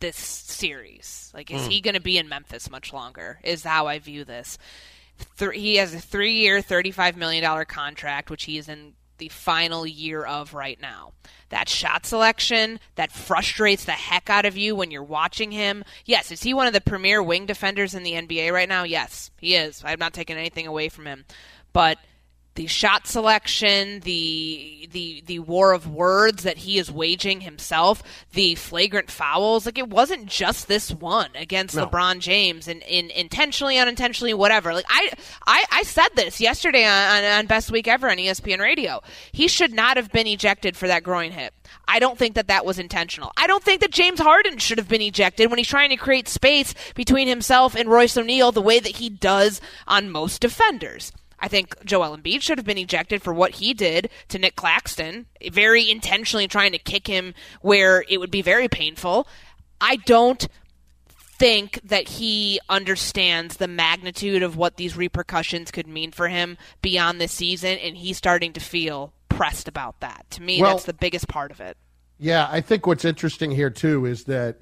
this 0.00 0.16
series. 0.16 1.30
Like, 1.34 1.50
is 1.50 1.62
mm. 1.62 1.68
he 1.68 1.80
going 1.80 1.94
to 1.94 2.00
be 2.00 2.18
in 2.18 2.28
Memphis 2.28 2.70
much 2.70 2.92
longer? 2.92 3.38
Is 3.44 3.64
how 3.64 3.86
I 3.86 3.98
view 3.98 4.24
this. 4.24 4.58
Th- 5.38 5.54
he 5.54 5.76
has 5.76 5.94
a 5.94 6.00
three-year, 6.00 6.62
thirty-five 6.62 7.16
million 7.16 7.42
dollar 7.42 7.64
contract, 7.64 8.30
which 8.30 8.44
he 8.44 8.58
is 8.58 8.68
in 8.68 8.94
the 9.18 9.28
final 9.28 9.86
year 9.86 10.24
of 10.24 10.54
right 10.54 10.80
now. 10.80 11.12
That 11.50 11.68
shot 11.68 12.06
selection 12.06 12.80
that 12.94 13.12
frustrates 13.12 13.84
the 13.84 13.92
heck 13.92 14.30
out 14.30 14.46
of 14.46 14.56
you 14.56 14.74
when 14.74 14.90
you're 14.90 15.02
watching 15.02 15.52
him. 15.52 15.84
Yes, 16.06 16.32
is 16.32 16.42
he 16.42 16.54
one 16.54 16.66
of 16.66 16.72
the 16.72 16.80
premier 16.80 17.22
wing 17.22 17.44
defenders 17.46 17.94
in 17.94 18.02
the 18.02 18.12
NBA 18.12 18.50
right 18.50 18.68
now? 18.68 18.82
Yes, 18.84 19.30
he 19.38 19.54
is. 19.54 19.82
I'm 19.84 19.98
not 19.98 20.14
taking 20.14 20.36
anything 20.36 20.66
away 20.66 20.88
from 20.88 21.06
him, 21.06 21.26
but 21.72 21.98
the 22.54 22.66
shot 22.66 23.06
selection, 23.06 24.00
the 24.00 24.88
the 24.90 25.22
the 25.26 25.38
war 25.38 25.72
of 25.72 25.88
words 25.88 26.42
that 26.42 26.58
he 26.58 26.78
is 26.78 26.90
waging 26.90 27.42
himself, 27.42 28.02
the 28.32 28.54
flagrant 28.56 29.10
fouls. 29.10 29.66
Like 29.66 29.78
it 29.78 29.88
wasn't 29.88 30.26
just 30.26 30.66
this 30.66 30.90
one 30.90 31.30
against 31.34 31.76
no. 31.76 31.86
LeBron 31.86 32.18
James, 32.18 32.66
and 32.66 32.82
in 32.82 33.10
intentionally, 33.10 33.78
unintentionally, 33.78 34.34
whatever. 34.34 34.74
Like 34.74 34.86
I 34.88 35.12
I, 35.46 35.64
I 35.70 35.82
said 35.84 36.08
this 36.16 36.40
yesterday 36.40 36.84
on, 36.84 37.24
on 37.24 37.46
Best 37.46 37.70
Week 37.70 37.86
Ever 37.86 38.10
on 38.10 38.16
ESPN 38.16 38.58
Radio. 38.58 39.00
He 39.32 39.46
should 39.46 39.72
not 39.72 39.96
have 39.96 40.10
been 40.10 40.26
ejected 40.26 40.76
for 40.76 40.88
that 40.88 41.04
groin 41.04 41.30
hit. 41.30 41.54
I 41.86 42.00
don't 42.00 42.18
think 42.18 42.34
that 42.34 42.48
that 42.48 42.66
was 42.66 42.78
intentional. 42.78 43.32
I 43.36 43.46
don't 43.46 43.62
think 43.62 43.80
that 43.80 43.92
James 43.92 44.20
Harden 44.20 44.58
should 44.58 44.78
have 44.78 44.88
been 44.88 45.02
ejected 45.02 45.50
when 45.50 45.58
he's 45.58 45.68
trying 45.68 45.90
to 45.90 45.96
create 45.96 46.28
space 46.28 46.74
between 46.94 47.28
himself 47.28 47.76
and 47.76 47.88
Royce 47.88 48.16
O'Neale 48.16 48.52
the 48.52 48.60
way 48.60 48.80
that 48.80 48.96
he 48.96 49.08
does 49.08 49.60
on 49.86 50.10
most 50.10 50.40
defenders. 50.40 51.12
I 51.40 51.48
think 51.48 51.74
Joel 51.84 52.16
Embiid 52.16 52.42
should 52.42 52.58
have 52.58 52.66
been 52.66 52.78
ejected 52.78 53.22
for 53.22 53.32
what 53.32 53.52
he 53.52 53.72
did 53.72 54.10
to 54.28 54.38
Nick 54.38 54.56
Claxton, 54.56 55.26
very 55.50 55.90
intentionally 55.90 56.46
trying 56.46 56.72
to 56.72 56.78
kick 56.78 57.06
him 57.06 57.34
where 57.62 58.04
it 58.08 58.18
would 58.18 58.30
be 58.30 58.42
very 58.42 58.68
painful. 58.68 59.26
I 59.80 59.96
don't 59.96 60.46
think 61.38 61.80
that 61.84 62.06
he 62.06 62.60
understands 62.68 63.56
the 63.56 63.66
magnitude 63.66 64.42
of 64.42 64.56
what 64.56 64.76
these 64.76 64.96
repercussions 64.96 65.70
could 65.70 65.86
mean 65.86 66.12
for 66.12 66.28
him 66.28 66.58
beyond 66.82 67.18
this 67.20 67.32
season, 67.32 67.78
and 67.78 67.96
he's 67.96 68.18
starting 68.18 68.52
to 68.52 68.60
feel 68.60 69.14
pressed 69.30 69.66
about 69.66 69.98
that. 70.00 70.26
To 70.32 70.42
me, 70.42 70.60
well, 70.60 70.72
that's 70.74 70.84
the 70.84 70.92
biggest 70.92 71.28
part 71.28 71.50
of 71.50 71.60
it. 71.60 71.78
Yeah, 72.18 72.46
I 72.50 72.60
think 72.60 72.86
what's 72.86 73.06
interesting 73.06 73.50
here, 73.50 73.70
too, 73.70 74.04
is 74.04 74.24
that 74.24 74.58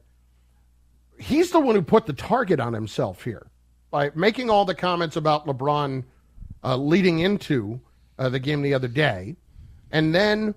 he's 1.19 1.51
the 1.51 1.59
one 1.59 1.75
who 1.75 1.83
put 1.83 2.07
the 2.07 2.13
target 2.13 2.61
on 2.61 2.73
himself 2.73 3.25
here 3.25 3.49
by 3.91 4.13
making 4.15 4.49
all 4.49 4.65
the 4.65 4.77
comments 4.77 5.17
about 5.17 5.45
LeBron– 5.45 6.05
uh, 6.65 6.77
leading 6.77 7.21
into 7.21 7.81
uh, 8.19 8.29
the 8.29 8.39
game 8.39 8.63
the 8.63 8.75
other 8.75 8.89
day. 8.89 9.37
And 9.91 10.15
then 10.15 10.55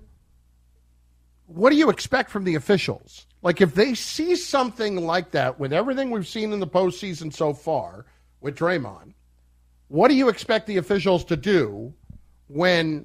what 1.46 1.70
do 1.70 1.76
you 1.76 1.90
expect 1.90 2.30
from 2.30 2.44
the 2.44 2.54
officials? 2.54 3.26
Like, 3.42 3.60
if 3.60 3.74
they 3.74 3.94
see 3.94 4.36
something 4.36 5.04
like 5.04 5.32
that 5.32 5.58
with 5.58 5.72
everything 5.72 6.10
we've 6.10 6.26
seen 6.26 6.52
in 6.52 6.60
the 6.60 6.66
postseason 6.66 7.32
so 7.32 7.52
far 7.52 8.06
with 8.40 8.56
Draymond, 8.56 9.14
what 9.88 10.08
do 10.08 10.14
you 10.14 10.28
expect 10.28 10.66
the 10.66 10.76
officials 10.76 11.24
to 11.26 11.36
do 11.36 11.92
when 12.46 13.04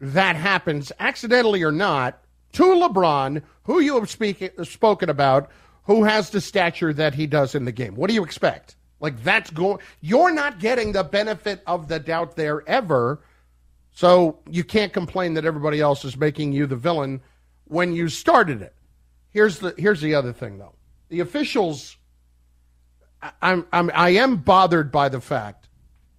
that 0.00 0.36
happens, 0.36 0.92
accidentally 1.00 1.62
or 1.62 1.72
not, 1.72 2.22
to 2.52 2.62
LeBron, 2.62 3.42
who 3.64 3.80
you 3.80 3.98
have 3.98 4.08
speak, 4.08 4.52
spoken 4.62 5.08
about, 5.08 5.50
who 5.84 6.04
has 6.04 6.30
the 6.30 6.40
stature 6.40 6.92
that 6.92 7.14
he 7.14 7.26
does 7.26 7.54
in 7.54 7.64
the 7.64 7.72
game? 7.72 7.94
What 7.94 8.08
do 8.08 8.14
you 8.14 8.22
expect? 8.22 8.76
Like 9.00 9.22
that's 9.22 9.50
going 9.50 9.78
you're 10.00 10.32
not 10.32 10.58
getting 10.58 10.92
the 10.92 11.04
benefit 11.04 11.62
of 11.66 11.88
the 11.88 11.98
doubt 11.98 12.36
there 12.36 12.68
ever. 12.68 13.20
So 13.92 14.38
you 14.48 14.64
can't 14.64 14.92
complain 14.92 15.34
that 15.34 15.44
everybody 15.44 15.80
else 15.80 16.04
is 16.04 16.16
making 16.16 16.52
you 16.52 16.66
the 16.66 16.76
villain 16.76 17.20
when 17.64 17.92
you 17.92 18.08
started 18.08 18.62
it. 18.62 18.74
Here's 19.30 19.58
the 19.58 19.74
here's 19.78 20.00
the 20.00 20.14
other 20.14 20.32
thing 20.32 20.58
though. 20.58 20.74
The 21.08 21.20
officials 21.20 21.96
I'm 23.42 23.66
I'm 23.72 23.90
I 23.94 24.10
am 24.10 24.36
bothered 24.36 24.90
by 24.90 25.08
the 25.08 25.20
fact 25.20 25.68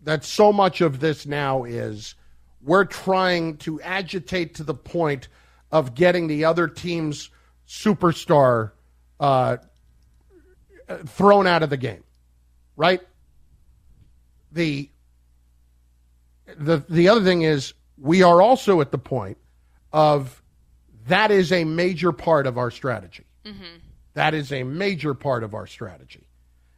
that 0.03 0.23
so 0.23 0.53
much 0.53 0.81
of 0.81 0.99
this 0.99 1.25
now 1.25 1.65
is 1.65 2.15
we're 2.61 2.85
trying 2.85 3.57
to 3.57 3.81
agitate 3.81 4.55
to 4.55 4.63
the 4.63 4.73
point 4.73 5.27
of 5.71 5.95
getting 5.95 6.27
the 6.27 6.45
other 6.45 6.67
team's 6.67 7.29
superstar 7.67 8.71
uh, 9.19 9.57
thrown 11.05 11.45
out 11.45 11.61
of 11.61 11.69
the 11.69 11.77
game 11.77 12.03
right? 12.79 13.01
The 14.53 14.89
the 16.57 16.77
the 16.89 17.09
other 17.09 17.21
thing 17.21 17.43
is 17.43 17.73
we 17.97 18.23
are 18.23 18.41
also 18.41 18.79
at 18.79 18.89
the 18.89 18.97
point 18.97 19.37
of 19.91 20.41
that 21.07 21.29
is 21.29 21.51
a 21.51 21.65
major 21.65 22.13
part 22.13 22.47
of 22.47 22.57
our 22.57 22.71
strategy. 22.71 23.25
Mm-hmm. 23.45 23.79
That 24.13 24.33
is 24.33 24.51
a 24.53 24.63
major 24.63 25.13
part 25.13 25.43
of 25.43 25.53
our 25.53 25.67
strategy. 25.67 26.25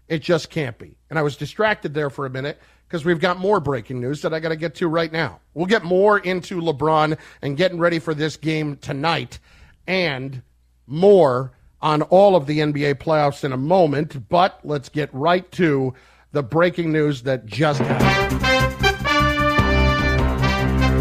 It 0.07 0.23
just 0.23 0.49
can't 0.49 0.77
be. 0.77 0.97
And 1.09 1.19
I 1.19 1.21
was 1.21 1.37
distracted 1.37 1.93
there 1.93 2.09
for 2.09 2.25
a 2.25 2.29
minute 2.29 2.59
because 2.87 3.05
we've 3.05 3.19
got 3.19 3.37
more 3.37 3.59
breaking 3.59 4.01
news 4.01 4.23
that 4.23 4.33
I 4.33 4.39
got 4.39 4.49
to 4.49 4.55
get 4.55 4.75
to 4.75 4.87
right 4.87 5.11
now. 5.11 5.39
We'll 5.53 5.67
get 5.67 5.83
more 5.83 6.17
into 6.17 6.59
LeBron 6.59 7.17
and 7.43 7.55
getting 7.55 7.77
ready 7.77 7.99
for 7.99 8.13
this 8.13 8.37
game 8.37 8.77
tonight 8.77 9.39
and 9.85 10.41
more 10.87 11.51
on 11.81 12.01
all 12.03 12.35
of 12.35 12.45
the 12.45 12.59
NBA 12.59 12.95
playoffs 12.95 13.43
in 13.43 13.51
a 13.51 13.57
moment, 13.57 14.29
but 14.29 14.59
let's 14.63 14.89
get 14.89 15.13
right 15.13 15.49
to 15.53 15.93
the 16.31 16.43
breaking 16.43 16.91
news 16.91 17.23
that 17.23 17.45
just 17.45 17.81
happened. 17.81 18.45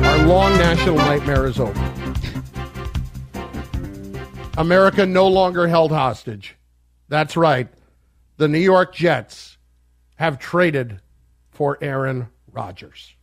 Our 0.04 0.26
long 0.26 0.52
national 0.56 0.96
nightmare 0.96 1.46
is 1.46 1.60
over. 1.60 1.92
America 4.56 5.06
no 5.06 5.28
longer 5.28 5.68
held 5.68 5.92
hostage. 5.92 6.56
That's 7.08 7.36
right. 7.36 7.68
The 8.36 8.48
New 8.48 8.58
York 8.58 8.94
Jets 8.94 9.58
have 10.16 10.38
traded 10.38 11.00
for 11.50 11.78
Aaron 11.80 12.28
Rodgers. 12.50 13.14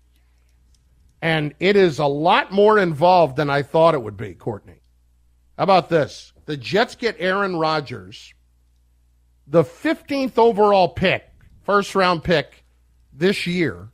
And 1.22 1.54
it 1.60 1.76
is 1.76 2.00
a 2.00 2.06
lot 2.06 2.52
more 2.52 2.78
involved 2.78 3.36
than 3.36 3.50
I 3.50 3.64
thought 3.64 3.96
it 3.96 4.02
would 4.02 4.18
be, 4.18 4.34
Courtney. 4.34 4.82
How 5.58 5.64
about 5.64 5.90
this? 5.90 6.34
The 6.48 6.58
Jets 6.58 6.96
get 6.96 7.18
Aaron 7.20 7.58
Rodgers, 7.58 8.34
the 9.46 9.64
15th 9.64 10.38
overall 10.38 10.90
pick, 10.90 11.30
first 11.64 11.94
round 11.94 12.24
pick 12.24 12.64
this 13.14 13.46
year, 13.46 13.90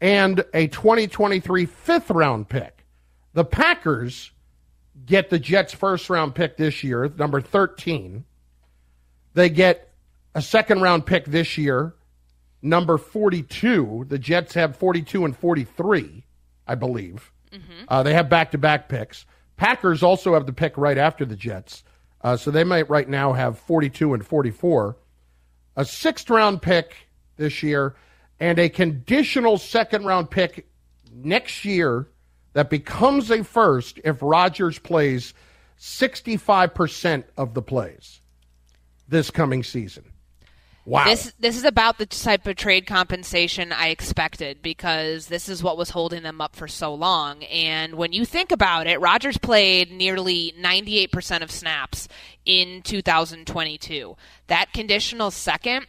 and 0.00 0.44
a 0.54 0.66
2023 0.66 1.66
fifth 1.66 2.10
round 2.10 2.48
pick. 2.48 2.84
The 3.34 3.44
Packers 3.44 4.32
get 5.04 5.28
the 5.28 5.38
Jets' 5.38 5.74
first 5.74 6.08
round 6.08 6.34
pick 6.34 6.56
this 6.56 6.82
year, 6.82 7.12
number 7.18 7.42
13. 7.42 8.24
They 9.34 9.50
get 9.50 9.92
a 10.34 10.40
second 10.40 10.80
round 10.80 11.04
pick 11.04 11.26
this 11.26 11.58
year, 11.58 11.94
number 12.62 12.96
42. 12.96 14.06
The 14.08 14.18
Jets 14.18 14.54
have 14.54 14.76
42 14.76 15.26
and 15.26 15.36
43, 15.36 16.24
I 16.66 16.74
believe. 16.76 17.30
Mm-hmm. 17.52 17.84
Uh, 17.88 18.02
they 18.02 18.14
have 18.14 18.30
back 18.30 18.52
to 18.52 18.58
back 18.58 18.88
picks. 18.88 19.26
Packers 19.56 20.02
also 20.02 20.34
have 20.34 20.46
the 20.46 20.52
pick 20.52 20.76
right 20.76 20.98
after 20.98 21.24
the 21.24 21.36
Jets. 21.36 21.84
Uh, 22.20 22.36
so 22.36 22.50
they 22.50 22.64
might 22.64 22.88
right 22.88 23.08
now 23.08 23.32
have 23.32 23.58
42 23.58 24.14
and 24.14 24.26
44. 24.26 24.96
A 25.76 25.84
sixth 25.84 26.30
round 26.30 26.62
pick 26.62 26.94
this 27.36 27.62
year 27.62 27.96
and 28.38 28.58
a 28.58 28.68
conditional 28.68 29.58
second 29.58 30.04
round 30.04 30.30
pick 30.30 30.68
next 31.12 31.64
year 31.64 32.08
that 32.52 32.70
becomes 32.70 33.30
a 33.30 33.42
first 33.42 34.00
if 34.04 34.18
Rodgers 34.20 34.78
plays 34.78 35.34
65% 35.78 37.24
of 37.36 37.54
the 37.54 37.62
plays 37.62 38.20
this 39.08 39.30
coming 39.30 39.62
season. 39.62 40.11
Wow. 40.84 41.04
This 41.04 41.32
this 41.38 41.56
is 41.56 41.64
about 41.64 41.98
the 41.98 42.06
type 42.06 42.46
of 42.46 42.56
trade 42.56 42.86
compensation 42.86 43.70
I 43.70 43.88
expected 43.88 44.62
because 44.62 45.28
this 45.28 45.48
is 45.48 45.62
what 45.62 45.76
was 45.76 45.90
holding 45.90 46.24
them 46.24 46.40
up 46.40 46.56
for 46.56 46.66
so 46.66 46.92
long. 46.92 47.44
And 47.44 47.94
when 47.94 48.12
you 48.12 48.24
think 48.24 48.50
about 48.50 48.88
it, 48.88 49.00
Rodgers 49.00 49.38
played 49.38 49.92
nearly 49.92 50.52
98% 50.60 51.42
of 51.42 51.52
snaps 51.52 52.08
in 52.44 52.82
2022. 52.82 54.16
That 54.48 54.72
conditional 54.72 55.30
second 55.30 55.86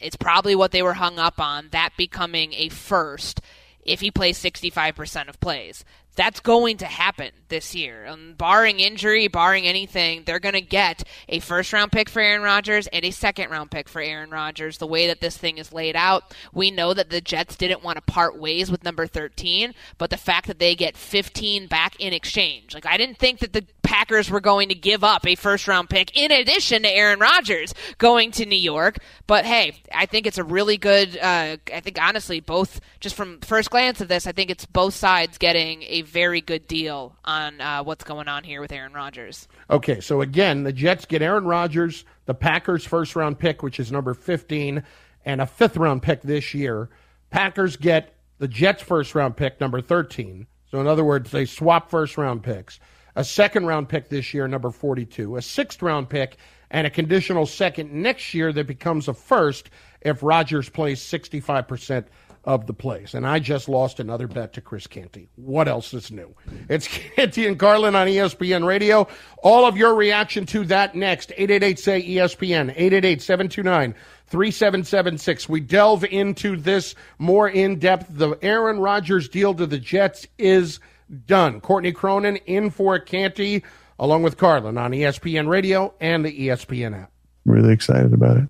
it's 0.00 0.16
probably 0.16 0.54
what 0.54 0.72
they 0.72 0.82
were 0.82 0.94
hung 0.94 1.18
up 1.18 1.38
on, 1.38 1.68
that 1.72 1.90
becoming 1.96 2.54
a 2.54 2.70
first 2.70 3.40
if 3.82 4.00
he 4.00 4.10
plays 4.10 4.38
65% 4.38 5.28
of 5.28 5.40
plays 5.40 5.84
that's 6.16 6.40
going 6.40 6.78
to 6.78 6.86
happen 6.86 7.30
this 7.48 7.74
year. 7.74 8.06
Um, 8.06 8.34
barring 8.36 8.80
injury, 8.80 9.28
barring 9.28 9.66
anything, 9.66 10.24
they're 10.24 10.40
going 10.40 10.54
to 10.54 10.60
get 10.60 11.04
a 11.28 11.40
first 11.40 11.72
round 11.72 11.92
pick 11.92 12.08
for 12.08 12.20
Aaron 12.20 12.42
Rodgers 12.42 12.86
and 12.88 13.04
a 13.04 13.10
second 13.10 13.50
round 13.50 13.70
pick 13.70 13.88
for 13.88 14.00
Aaron 14.00 14.30
Rodgers. 14.30 14.78
The 14.78 14.86
way 14.86 15.06
that 15.06 15.20
this 15.20 15.36
thing 15.36 15.58
is 15.58 15.72
laid 15.72 15.96
out, 15.96 16.34
we 16.52 16.70
know 16.70 16.94
that 16.94 17.10
the 17.10 17.20
Jets 17.20 17.56
didn't 17.56 17.84
want 17.84 17.96
to 17.96 18.02
part 18.02 18.38
ways 18.38 18.70
with 18.70 18.84
number 18.84 19.06
13, 19.06 19.74
but 19.98 20.10
the 20.10 20.16
fact 20.16 20.46
that 20.46 20.58
they 20.58 20.74
get 20.74 20.96
15 20.96 21.66
back 21.66 21.96
in 21.98 22.12
exchange. 22.12 22.74
Like, 22.74 22.86
I 22.86 22.96
didn't 22.96 23.18
think 23.18 23.40
that 23.40 23.52
the 23.52 23.66
Packers 23.90 24.30
were 24.30 24.40
going 24.40 24.68
to 24.68 24.76
give 24.76 25.02
up 25.02 25.26
a 25.26 25.34
first 25.34 25.66
round 25.66 25.90
pick 25.90 26.16
in 26.16 26.30
addition 26.30 26.84
to 26.84 26.88
Aaron 26.88 27.18
Rodgers 27.18 27.74
going 27.98 28.30
to 28.30 28.46
New 28.46 28.54
York. 28.54 28.98
But 29.26 29.44
hey, 29.44 29.82
I 29.92 30.06
think 30.06 30.28
it's 30.28 30.38
a 30.38 30.44
really 30.44 30.76
good. 30.76 31.18
Uh, 31.18 31.56
I 31.74 31.80
think 31.80 32.00
honestly, 32.00 32.38
both 32.38 32.80
just 33.00 33.16
from 33.16 33.40
first 33.40 33.68
glance 33.68 34.00
of 34.00 34.06
this, 34.06 34.28
I 34.28 34.32
think 34.32 34.48
it's 34.48 34.64
both 34.64 34.94
sides 34.94 35.38
getting 35.38 35.82
a 35.82 36.02
very 36.02 36.40
good 36.40 36.68
deal 36.68 37.16
on 37.24 37.60
uh, 37.60 37.82
what's 37.82 38.04
going 38.04 38.28
on 38.28 38.44
here 38.44 38.60
with 38.60 38.70
Aaron 38.70 38.92
Rodgers. 38.92 39.48
Okay, 39.68 40.00
so 40.00 40.20
again, 40.20 40.62
the 40.62 40.72
Jets 40.72 41.04
get 41.04 41.20
Aaron 41.20 41.44
Rodgers, 41.44 42.04
the 42.26 42.34
Packers' 42.34 42.84
first 42.84 43.16
round 43.16 43.40
pick, 43.40 43.60
which 43.64 43.80
is 43.80 43.90
number 43.90 44.14
15, 44.14 44.84
and 45.24 45.40
a 45.40 45.46
fifth 45.46 45.76
round 45.76 46.00
pick 46.00 46.22
this 46.22 46.54
year. 46.54 46.90
Packers 47.30 47.76
get 47.76 48.14
the 48.38 48.46
Jets' 48.46 48.82
first 48.82 49.16
round 49.16 49.36
pick, 49.36 49.60
number 49.60 49.80
13. 49.80 50.46
So, 50.70 50.80
in 50.80 50.86
other 50.86 51.04
words, 51.04 51.32
they 51.32 51.44
swap 51.44 51.90
first 51.90 52.16
round 52.16 52.44
picks. 52.44 52.78
A 53.16 53.24
second 53.24 53.66
round 53.66 53.88
pick 53.88 54.08
this 54.08 54.32
year, 54.32 54.46
number 54.48 54.70
42. 54.70 55.36
A 55.36 55.42
sixth 55.42 55.82
round 55.82 56.08
pick, 56.08 56.36
and 56.70 56.86
a 56.86 56.90
conditional 56.90 57.46
second 57.46 57.92
next 57.92 58.34
year 58.34 58.52
that 58.52 58.66
becomes 58.66 59.08
a 59.08 59.14
first 59.14 59.70
if 60.00 60.22
Rodgers 60.22 60.68
plays 60.68 61.00
65% 61.00 62.06
of 62.44 62.66
the 62.66 62.72
plays. 62.72 63.14
And 63.14 63.26
I 63.26 63.38
just 63.38 63.68
lost 63.68 64.00
another 64.00 64.26
bet 64.26 64.54
to 64.54 64.60
Chris 64.60 64.86
Canty. 64.86 65.28
What 65.36 65.68
else 65.68 65.92
is 65.92 66.10
new? 66.10 66.34
It's 66.68 66.88
Canty 67.16 67.46
and 67.46 67.58
Carlin 67.58 67.94
on 67.94 68.06
ESPN 68.06 68.64
Radio. 68.64 69.08
All 69.42 69.66
of 69.66 69.76
your 69.76 69.94
reaction 69.94 70.46
to 70.46 70.64
that 70.66 70.94
next. 70.94 71.32
888 71.32 71.78
say 71.78 72.02
ESPN. 72.02 72.70
888 72.70 73.20
729 73.20 73.94
3776. 74.28 75.48
We 75.48 75.60
delve 75.60 76.04
into 76.04 76.56
this 76.56 76.94
more 77.18 77.48
in 77.48 77.78
depth. 77.78 78.06
The 78.08 78.38
Aaron 78.40 78.78
Rodgers 78.78 79.28
deal 79.28 79.54
to 79.54 79.66
the 79.66 79.78
Jets 79.78 80.26
is 80.38 80.80
done. 81.26 81.60
Courtney 81.60 81.92
Cronin 81.92 82.36
in 82.36 82.70
for 82.70 82.98
Canty 82.98 83.62
along 83.98 84.22
with 84.22 84.38
Carlin 84.38 84.78
on 84.78 84.92
ESPN 84.92 85.48
Radio 85.48 85.94
and 86.00 86.24
the 86.24 86.48
ESPN 86.48 87.02
app. 87.02 87.12
Really 87.44 87.72
excited 87.72 88.12
about 88.12 88.38
it. 88.38 88.48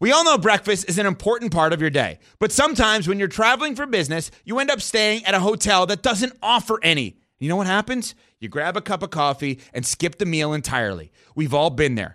We 0.00 0.12
all 0.12 0.24
know 0.24 0.38
breakfast 0.38 0.88
is 0.88 0.98
an 0.98 1.06
important 1.06 1.52
part 1.52 1.72
of 1.72 1.80
your 1.80 1.90
day, 1.90 2.20
but 2.38 2.52
sometimes 2.52 3.08
when 3.08 3.18
you're 3.18 3.26
traveling 3.26 3.74
for 3.74 3.84
business, 3.84 4.30
you 4.44 4.60
end 4.60 4.70
up 4.70 4.80
staying 4.80 5.24
at 5.24 5.34
a 5.34 5.40
hotel 5.40 5.86
that 5.86 6.02
doesn't 6.02 6.34
offer 6.40 6.78
any. 6.84 7.18
You 7.40 7.48
know 7.48 7.56
what 7.56 7.66
happens? 7.66 8.14
You 8.38 8.48
grab 8.48 8.76
a 8.76 8.80
cup 8.80 9.02
of 9.02 9.10
coffee 9.10 9.58
and 9.72 9.84
skip 9.84 10.18
the 10.18 10.26
meal 10.26 10.52
entirely. 10.52 11.10
We've 11.34 11.54
all 11.54 11.70
been 11.70 11.96
there. 11.96 12.14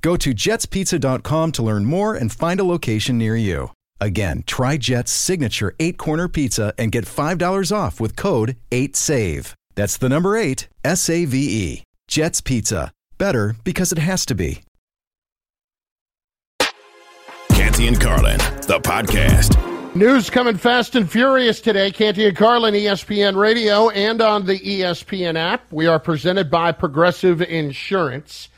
Go 0.00 0.16
to 0.16 0.30
jetspizza.com 0.34 1.52
to 1.52 1.62
learn 1.62 1.84
more 1.84 2.14
and 2.14 2.32
find 2.32 2.58
a 2.60 2.64
location 2.64 3.18
near 3.18 3.36
you. 3.36 3.72
Again, 4.00 4.44
try 4.46 4.76
Jet's 4.76 5.12
signature 5.12 5.74
eight 5.78 5.98
corner 5.98 6.28
pizza 6.28 6.72
and 6.78 6.90
get 6.90 7.04
$5 7.04 7.76
off 7.76 8.00
with 8.00 8.16
code 8.16 8.56
8SAVE. 8.70 9.54
That's 9.74 9.96
the 9.96 10.08
number 10.08 10.36
eight, 10.36 10.68
S 10.84 11.08
A 11.08 11.24
V 11.24 11.36
E. 11.38 11.84
Jet's 12.06 12.40
Pizza. 12.40 12.90
Better 13.18 13.54
because 13.64 13.92
it 13.92 13.98
has 13.98 14.26
to 14.26 14.34
be. 14.34 14.62
Canty 17.52 17.86
and 17.88 18.00
Carlin, 18.00 18.38
the 18.66 18.78
podcast. 18.82 19.56
News 19.94 20.28
coming 20.30 20.56
fast 20.56 20.96
and 20.96 21.10
furious 21.10 21.60
today. 21.60 21.90
Canty 21.90 22.26
and 22.26 22.36
Carlin, 22.36 22.74
ESPN 22.74 23.36
Radio, 23.36 23.88
and 23.88 24.20
on 24.20 24.46
the 24.46 24.58
ESPN 24.58 25.36
app. 25.36 25.72
We 25.72 25.86
are 25.86 25.98
presented 25.98 26.50
by 26.50 26.72
Progressive 26.72 27.42
Insurance. 27.42 28.49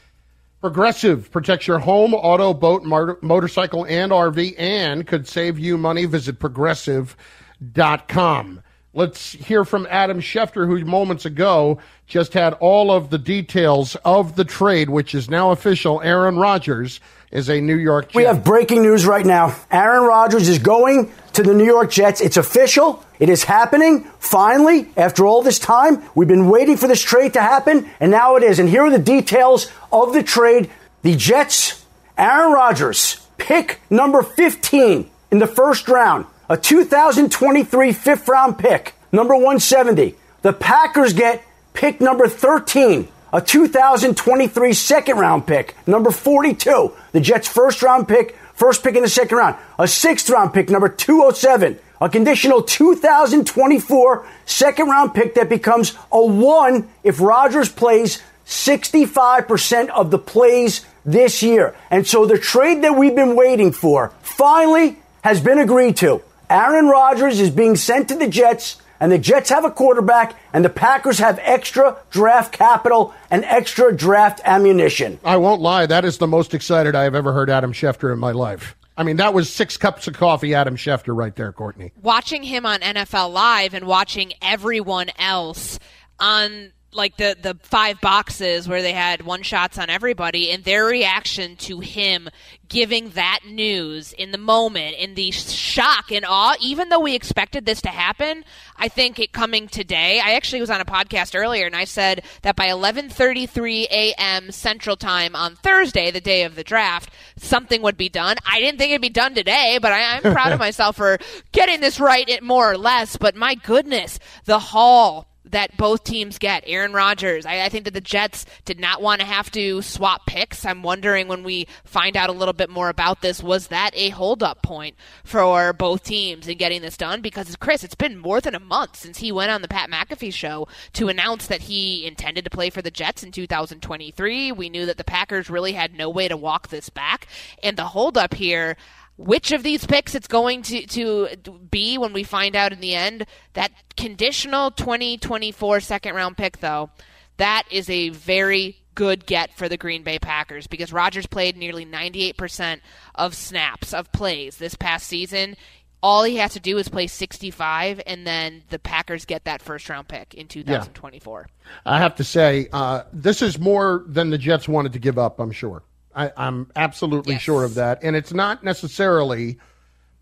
Progressive 0.62 1.31
protects 1.33 1.66
your 1.66 1.81
home, 1.81 2.14
auto, 2.14 2.55
boat, 2.55 2.85
motor- 2.85 3.18
motorcycle, 3.20 3.85
and 3.85 4.12
RV 4.12 4.55
and 4.57 5.05
could 5.05 5.27
save 5.27 5.59
you 5.59 5.77
money. 5.77 6.05
Visit 6.05 6.38
progressive.com. 6.38 8.62
Let's 8.94 9.33
hear 9.33 9.64
from 9.64 9.88
Adam 9.90 10.20
Schefter, 10.20 10.68
who 10.68 10.85
moments 10.85 11.25
ago 11.25 11.81
just 12.07 12.35
had 12.35 12.53
all 12.55 12.92
of 12.92 13.11
the 13.11 13.18
details 13.18 13.96
of 14.05 14.37
the 14.37 14.44
trade, 14.44 14.88
which 14.88 15.16
is 15.16 15.29
now 15.29 15.51
official. 15.51 16.01
Aaron 16.03 16.37
Rodgers 16.37 17.01
is 17.33 17.51
a 17.51 17.61
New 17.61 17.79
York. 17.79 18.11
We 18.14 18.22
have 18.22 18.44
breaking 18.44 18.83
news 18.83 19.05
right 19.05 19.27
now. 19.27 19.57
Aaron 19.72 20.05
Rodgers 20.05 20.48
is 20.48 20.61
going 20.61 21.12
to 21.35 21.42
the 21.42 21.55
New 21.55 21.64
York 21.64 21.90
Jets. 21.90 22.21
It's 22.21 22.37
official. 22.37 23.05
It 23.18 23.29
is 23.29 23.45
happening. 23.45 24.05
Finally, 24.18 24.88
after 24.97 25.27
all 25.27 25.42
this 25.42 25.59
time, 25.59 26.03
we've 26.14 26.29
been 26.29 26.49
waiting 26.49 26.77
for 26.77 26.87
this 26.88 27.03
trade 27.03 27.33
to 27.35 27.40
happen, 27.40 27.88
and 28.01 28.11
now 28.11 28.37
it 28.37 28.42
is. 28.42 28.59
And 28.59 28.68
here 28.68 28.83
are 28.83 28.90
the 28.90 28.99
details 28.99 29.71
of 29.92 30.12
the 30.12 30.23
trade. 30.23 30.71
The 31.03 31.16
Jets, 31.16 31.85
Aaron 32.16 32.53
Rodgers, 32.53 33.27
pick 33.38 33.81
number 33.90 34.23
15 34.23 35.11
in 35.31 35.38
the 35.38 35.47
first 35.47 35.88
round, 35.88 36.27
a 36.49 36.57
2023 36.57 37.92
fifth 37.92 38.29
round 38.29 38.59
pick, 38.59 38.95
number 39.11 39.35
170. 39.35 40.14
The 40.42 40.53
Packers 40.53 41.12
get 41.12 41.42
pick 41.73 42.01
number 42.01 42.29
13, 42.29 43.09
a 43.33 43.40
2023 43.40 44.73
second 44.75 45.16
round 45.16 45.47
pick, 45.47 45.75
number 45.87 46.11
42. 46.11 46.92
The 47.12 47.21
Jets' 47.21 47.49
first 47.49 47.83
round 47.83 48.07
pick, 48.07 48.37
first 48.62 48.85
pick 48.85 48.94
in 48.94 49.03
the 49.03 49.09
second 49.09 49.37
round, 49.37 49.57
a 49.77 49.88
sixth 49.88 50.31
round 50.31 50.55
pick, 50.55 50.70
number 50.70 50.88
207, 50.88 51.81
a 52.01 52.09
conditional 52.09 52.62
2024 52.62 54.25
second 54.46 54.87
round 54.87 55.12
pick 55.14 55.35
that 55.35 55.48
becomes 55.48 55.98
a 56.12 56.25
one 56.25 56.88
if 57.03 57.20
Rodgers 57.20 57.68
plays 57.68 58.22
65% 58.46 59.88
of 59.88 60.12
the 60.12 60.18
plays 60.18 60.87
this 61.05 61.42
year. 61.42 61.75
And 61.90 62.07
so 62.07 62.25
the 62.25 62.38
trade 62.38 62.85
that 62.85 62.96
we've 62.96 63.16
been 63.16 63.35
waiting 63.35 63.72
for 63.72 64.12
finally 64.22 64.96
has 65.25 65.40
been 65.40 65.59
agreed 65.59 65.96
to. 65.96 66.22
Aaron 66.48 66.87
Rodgers 66.87 67.40
is 67.40 67.51
being 67.51 67.75
sent 67.75 68.11
to 68.11 68.14
the 68.14 68.29
Jets, 68.29 68.81
and 69.03 69.11
the 69.11 69.19
Jets 69.19 69.51
have 69.51 69.65
a 69.65 69.71
quarterback, 69.71 70.37
and 70.53 70.65
the 70.65 70.71
Packers 70.71 71.19
have 71.19 71.41
extra 71.43 71.97
draft 72.11 72.53
capital 72.53 73.12
and 73.33 73.45
extra 73.45 73.95
draft 73.95 74.41
ammunition. 74.45 75.19
I 75.25 75.38
won't 75.38 75.61
lie, 75.61 75.87
that 75.87 76.05
is 76.05 76.19
the 76.19 76.29
most 76.29 76.55
excited 76.55 76.95
I 76.95 77.03
have 77.03 77.17
ever 77.17 77.33
heard 77.33 77.51
Adam 77.51 77.73
Schefter 77.73 78.12
in 78.12 78.21
my 78.21 78.31
life. 78.31 78.77
I 78.97 79.03
mean, 79.03 79.17
that 79.17 79.35
was 79.35 79.53
six 79.53 79.77
cups 79.77 80.07
of 80.07 80.15
coffee, 80.15 80.55
Adam 80.55 80.77
Schefter, 80.77 81.17
right 81.17 81.35
there, 81.35 81.51
Courtney. 81.51 81.91
Watching 82.01 82.45
him 82.45 82.65
on 82.65 82.79
NFL 82.79 83.33
Live 83.33 83.75
and 83.75 83.88
watching 83.88 84.35
everyone 84.41 85.11
else 85.19 85.81
on 86.21 86.73
like 86.94 87.16
the 87.16 87.37
the 87.40 87.59
five 87.62 88.00
boxes 88.00 88.68
where 88.68 88.83
they 88.83 88.92
had 88.92 89.22
one 89.22 89.42
shots 89.42 89.78
on 89.78 89.88
everybody 89.88 90.50
and 90.50 90.64
their 90.64 90.85
reaction 90.85 91.57
to 91.57 91.81
him 91.81 92.28
giving 92.68 93.11
that 93.11 93.40
news 93.46 94.12
in 94.12 94.31
the 94.31 94.38
moment 94.38 94.96
in 94.96 95.14
the 95.14 95.31
shock 95.31 96.11
and 96.12 96.24
awe 96.28 96.55
even 96.61 96.88
though 96.88 97.00
we 97.00 97.14
expected 97.14 97.64
this 97.64 97.81
to 97.83 97.88
happen 97.88 98.44
i 98.76 98.88
think 98.88 99.18
it 99.18 99.33
coming 99.33 99.68
today 99.68 100.20
i 100.22 100.33
actually 100.33 100.61
was 100.61 100.70
on 100.70 100.81
a 100.81 100.85
podcast 100.85 101.38
earlier 101.38 101.66
and 101.66 101.76
i 101.76 101.85
said 101.85 102.22
that 102.42 102.57
by 102.57 102.66
11:33 102.66 103.85
a.m. 103.90 104.50
central 104.50 104.96
time 104.96 105.35
on 105.35 105.57
thursday 105.57 106.11
the 106.11 106.20
day 106.20 106.44
of 106.44 106.55
the 106.55 106.64
draft 106.64 107.11
something 107.37 107.83
would 107.83 107.96
be 107.96 108.09
done 108.09 108.37
i 108.46 108.61
didn't 108.61 108.78
think 108.78 108.90
it'd 108.90 109.02
be 109.02 109.09
done 109.09 109.35
today 109.35 109.78
but 109.81 109.92
I, 109.92 110.16
i'm 110.16 110.33
proud 110.33 110.52
of 110.52 110.59
myself 110.59 110.96
for 110.96 111.18
getting 111.52 111.81
this 111.81 111.98
right 112.00 112.42
more 112.42 112.70
or 112.70 112.78
less 112.78 113.16
but 113.16 113.35
my 113.35 113.55
goodness 113.55 114.18
the 114.44 114.59
haul 114.59 115.32
that 115.53 115.77
both 115.77 116.05
teams 116.05 116.38
get. 116.38 116.65
Aaron 116.67 116.93
Rodgers. 116.93 117.47
I, 117.47 117.65
I, 117.65 117.69
think 117.69 117.85
that 117.85 117.95
the 117.95 118.01
Jets 118.01 118.45
did 118.65 118.81
not 118.81 119.01
want 119.01 119.21
to 119.21 119.27
have 119.27 119.51
to 119.53 119.81
swap 119.83 120.27
picks. 120.27 120.65
I'm 120.65 120.83
wondering 120.83 121.29
when 121.29 121.45
we 121.45 121.67
find 121.85 122.17
out 122.17 122.29
a 122.29 122.33
little 122.33 122.53
bit 122.53 122.69
more 122.69 122.88
about 122.88 123.23
this, 123.23 123.43
was 123.43 123.69
that 123.69 123.91
a 123.95 124.11
holdup 124.11 124.62
point 124.62 124.97
for 125.25 125.73
both 125.73 126.03
teams 126.03 126.49
in 126.49 126.59
getting 126.59 126.83
this 126.83 126.97
done? 126.97 127.21
Because 127.21 127.55
Chris, 127.57 127.85
it's 127.85 127.95
been 127.95 128.19
more 128.19 128.41
than 128.41 128.55
a 128.55 128.61
month 128.61 128.97
since 128.97 129.19
he 129.19 129.31
went 129.31 129.51
on 129.51 129.62
the 129.62 129.69
Pat 129.69 129.91
McAfee 129.91 130.33
show 130.33 130.67
to 130.95 131.09
announce 131.09 131.47
that 131.47 131.62
he 131.62 132.07
intended 132.07 132.45
to 132.45 132.51
play 132.51 132.71
for 132.71 132.83
the 132.83 132.91
Jets 132.91 133.23
in 133.23 133.31
2023. 133.31 134.53
We 134.53 134.71
knew 134.71 134.87
that 134.87 134.97
the 134.97 135.05
Packers 135.05 135.51
really 135.51 135.73
had 135.73 135.95
no 135.95 136.09
way 136.09 136.29
to 136.29 136.37
walk 136.37 136.69
this 136.69 136.88
back, 136.88 137.27
and 137.62 137.77
the 137.77 137.85
holdup 137.85 138.35
here 138.35 138.77
which 139.16 139.53
of 139.53 139.62
these 139.62 139.87
picks 139.87 140.14
it's 140.14 140.29
going 140.29 140.62
to, 140.62 140.87
to 140.87 141.29
be 141.70 141.98
when 141.98 142.12
we 142.12 142.22
find 142.22 142.57
out 142.57 142.72
in 142.72 142.81
the 142.81 142.94
end. 142.94 143.27
That 143.55 143.72
conditional 143.96 144.70
2024 144.70 145.81
second 145.81 146.14
round 146.14 146.37
pick, 146.37 146.59
though, 146.59 146.90
that 147.37 147.64
is 147.70 147.88
a 147.90 148.11
very 148.11 148.79
good 148.94 149.27
get 149.27 149.57
for 149.57 149.68
the 149.68 149.77
Green 149.77 150.03
Bay 150.03 150.18
Packers 150.18 150.66
because 150.66 150.92
Rodgers 150.92 151.27
played 151.27 151.57
nearly 151.57 151.87
98% 151.87 152.81
of 153.14 153.35
snaps, 153.35 153.94
of 153.94 154.12
plays 154.12 154.57
this 154.57 154.75
past 154.75 155.07
season. 155.07 155.57
All 156.03 156.25
he 156.25 156.37
has 156.37 156.55
to 156.55 156.61
do 156.61 156.79
is 156.79 156.88
play 156.88 157.07
65, 157.07 158.01
and 158.07 158.27
then 158.27 158.64
the 158.70 158.81
Packers 158.81 159.25
get 159.25 159.44
that 159.44 159.62
first 159.62 159.88
round 159.88 160.09
pick 160.09 160.35
in 160.35 160.48
2024. 160.48 161.46
Yeah. 161.48 161.77
I 161.87 161.98
have 161.98 162.16
to 162.16 162.25
say, 162.25 162.68
uh, 162.72 163.05
this 163.12 163.40
is 163.40 163.59
more 163.59 164.03
than 164.09 164.31
the 164.31 164.38
Jets 164.38 164.68
wanted 164.68 164.94
to 164.94 164.98
give 164.98 165.16
up, 165.16 165.38
I'm 165.38 165.53
sure. 165.53 165.85
I, 166.14 166.31
am 166.37 166.70
absolutely 166.77 167.35
yes. 167.35 167.42
sure 167.42 167.64
of 167.64 167.75
that. 167.75 168.01
And 168.03 168.16
it's 168.16 168.33
not 168.33 168.64
necessarily 168.64 169.59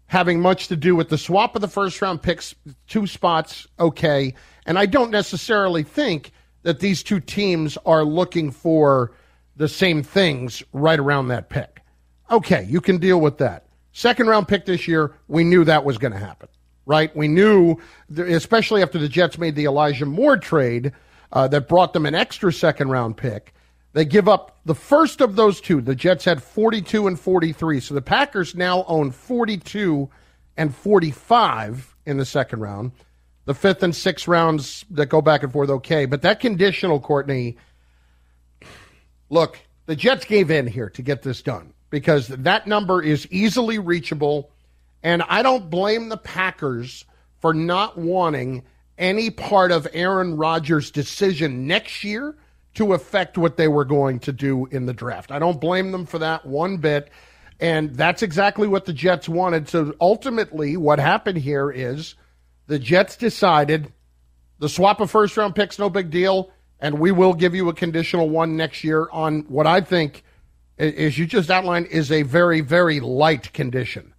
having 0.06 0.40
much 0.40 0.68
to 0.68 0.76
do 0.76 0.96
with 0.96 1.08
the 1.08 1.18
swap 1.18 1.54
of 1.54 1.60
the 1.60 1.68
first 1.68 2.00
round 2.02 2.20
picks, 2.22 2.54
two 2.88 3.06
spots, 3.06 3.66
okay. 3.78 4.34
And 4.66 4.78
I 4.78 4.86
don't 4.86 5.10
necessarily 5.10 5.82
think 5.82 6.32
that 6.62 6.80
these 6.80 7.02
two 7.02 7.20
teams 7.20 7.78
are 7.86 8.04
looking 8.04 8.50
for 8.50 9.12
the 9.56 9.68
same 9.68 10.02
things 10.02 10.62
right 10.72 10.98
around 10.98 11.28
that 11.28 11.48
pick. 11.48 11.80
Okay, 12.30 12.66
you 12.68 12.80
can 12.80 12.98
deal 12.98 13.20
with 13.20 13.38
that. 13.38 13.66
Second 13.92 14.28
round 14.28 14.48
pick 14.48 14.66
this 14.66 14.86
year, 14.86 15.14
we 15.28 15.44
knew 15.44 15.64
that 15.64 15.84
was 15.84 15.98
going 15.98 16.12
to 16.12 16.18
happen, 16.18 16.48
right? 16.86 17.14
We 17.16 17.28
knew, 17.28 17.76
especially 18.16 18.82
after 18.82 18.98
the 18.98 19.08
Jets 19.08 19.38
made 19.38 19.56
the 19.56 19.64
Elijah 19.64 20.06
Moore 20.06 20.36
trade 20.36 20.92
uh, 21.32 21.48
that 21.48 21.68
brought 21.68 21.92
them 21.92 22.06
an 22.06 22.14
extra 22.14 22.52
second 22.52 22.90
round 22.90 23.16
pick 23.16 23.54
they 23.92 24.04
give 24.04 24.28
up 24.28 24.58
the 24.64 24.74
first 24.74 25.20
of 25.20 25.36
those 25.36 25.60
two. 25.60 25.80
The 25.80 25.94
Jets 25.94 26.24
had 26.24 26.42
42 26.42 27.06
and 27.06 27.18
43. 27.18 27.80
So 27.80 27.94
the 27.94 28.02
Packers 28.02 28.54
now 28.54 28.84
own 28.86 29.10
42 29.10 30.08
and 30.56 30.74
45 30.74 31.96
in 32.06 32.16
the 32.16 32.24
second 32.24 32.60
round. 32.60 32.92
The 33.46 33.54
fifth 33.54 33.82
and 33.82 33.96
sixth 33.96 34.28
rounds 34.28 34.84
that 34.90 35.06
go 35.06 35.20
back 35.20 35.42
and 35.42 35.52
forth, 35.52 35.70
okay. 35.70 36.06
But 36.06 36.22
that 36.22 36.38
conditional, 36.40 37.00
Courtney, 37.00 37.56
look, 39.28 39.58
the 39.86 39.96
Jets 39.96 40.24
gave 40.24 40.50
in 40.50 40.66
here 40.66 40.90
to 40.90 41.02
get 41.02 41.22
this 41.22 41.42
done 41.42 41.72
because 41.88 42.28
that 42.28 42.68
number 42.68 43.02
is 43.02 43.26
easily 43.30 43.78
reachable. 43.78 44.50
And 45.02 45.22
I 45.22 45.42
don't 45.42 45.68
blame 45.68 46.10
the 46.10 46.16
Packers 46.16 47.04
for 47.40 47.54
not 47.54 47.98
wanting 47.98 48.62
any 48.98 49.30
part 49.30 49.72
of 49.72 49.88
Aaron 49.94 50.36
Rodgers' 50.36 50.90
decision 50.90 51.66
next 51.66 52.04
year 52.04 52.36
to 52.74 52.92
affect 52.92 53.36
what 53.36 53.56
they 53.56 53.68
were 53.68 53.84
going 53.84 54.20
to 54.20 54.32
do 54.32 54.66
in 54.66 54.86
the 54.86 54.92
draft. 54.92 55.30
I 55.30 55.38
don't 55.38 55.60
blame 55.60 55.90
them 55.92 56.06
for 56.06 56.18
that 56.18 56.46
one 56.46 56.76
bit. 56.76 57.10
And 57.58 57.94
that's 57.94 58.22
exactly 58.22 58.66
what 58.66 58.86
the 58.86 58.92
Jets 58.92 59.28
wanted. 59.28 59.68
So 59.68 59.94
ultimately, 60.00 60.76
what 60.76 60.98
happened 60.98 61.38
here 61.38 61.70
is 61.70 62.14
the 62.68 62.78
Jets 62.78 63.16
decided 63.16 63.92
the 64.58 64.68
swap 64.68 65.00
of 65.00 65.10
first 65.10 65.36
round 65.36 65.54
picks, 65.54 65.78
no 65.78 65.90
big 65.90 66.10
deal. 66.10 66.50
And 66.78 66.98
we 66.98 67.12
will 67.12 67.34
give 67.34 67.54
you 67.54 67.68
a 67.68 67.74
conditional 67.74 68.30
one 68.30 68.56
next 68.56 68.82
year 68.82 69.08
on 69.12 69.40
what 69.48 69.66
I 69.66 69.82
think, 69.82 70.24
as 70.78 71.18
you 71.18 71.26
just 71.26 71.50
outlined, 71.50 71.88
is 71.88 72.10
a 72.10 72.22
very, 72.22 72.62
very 72.62 73.00
light 73.00 73.52
condition. 73.52 74.14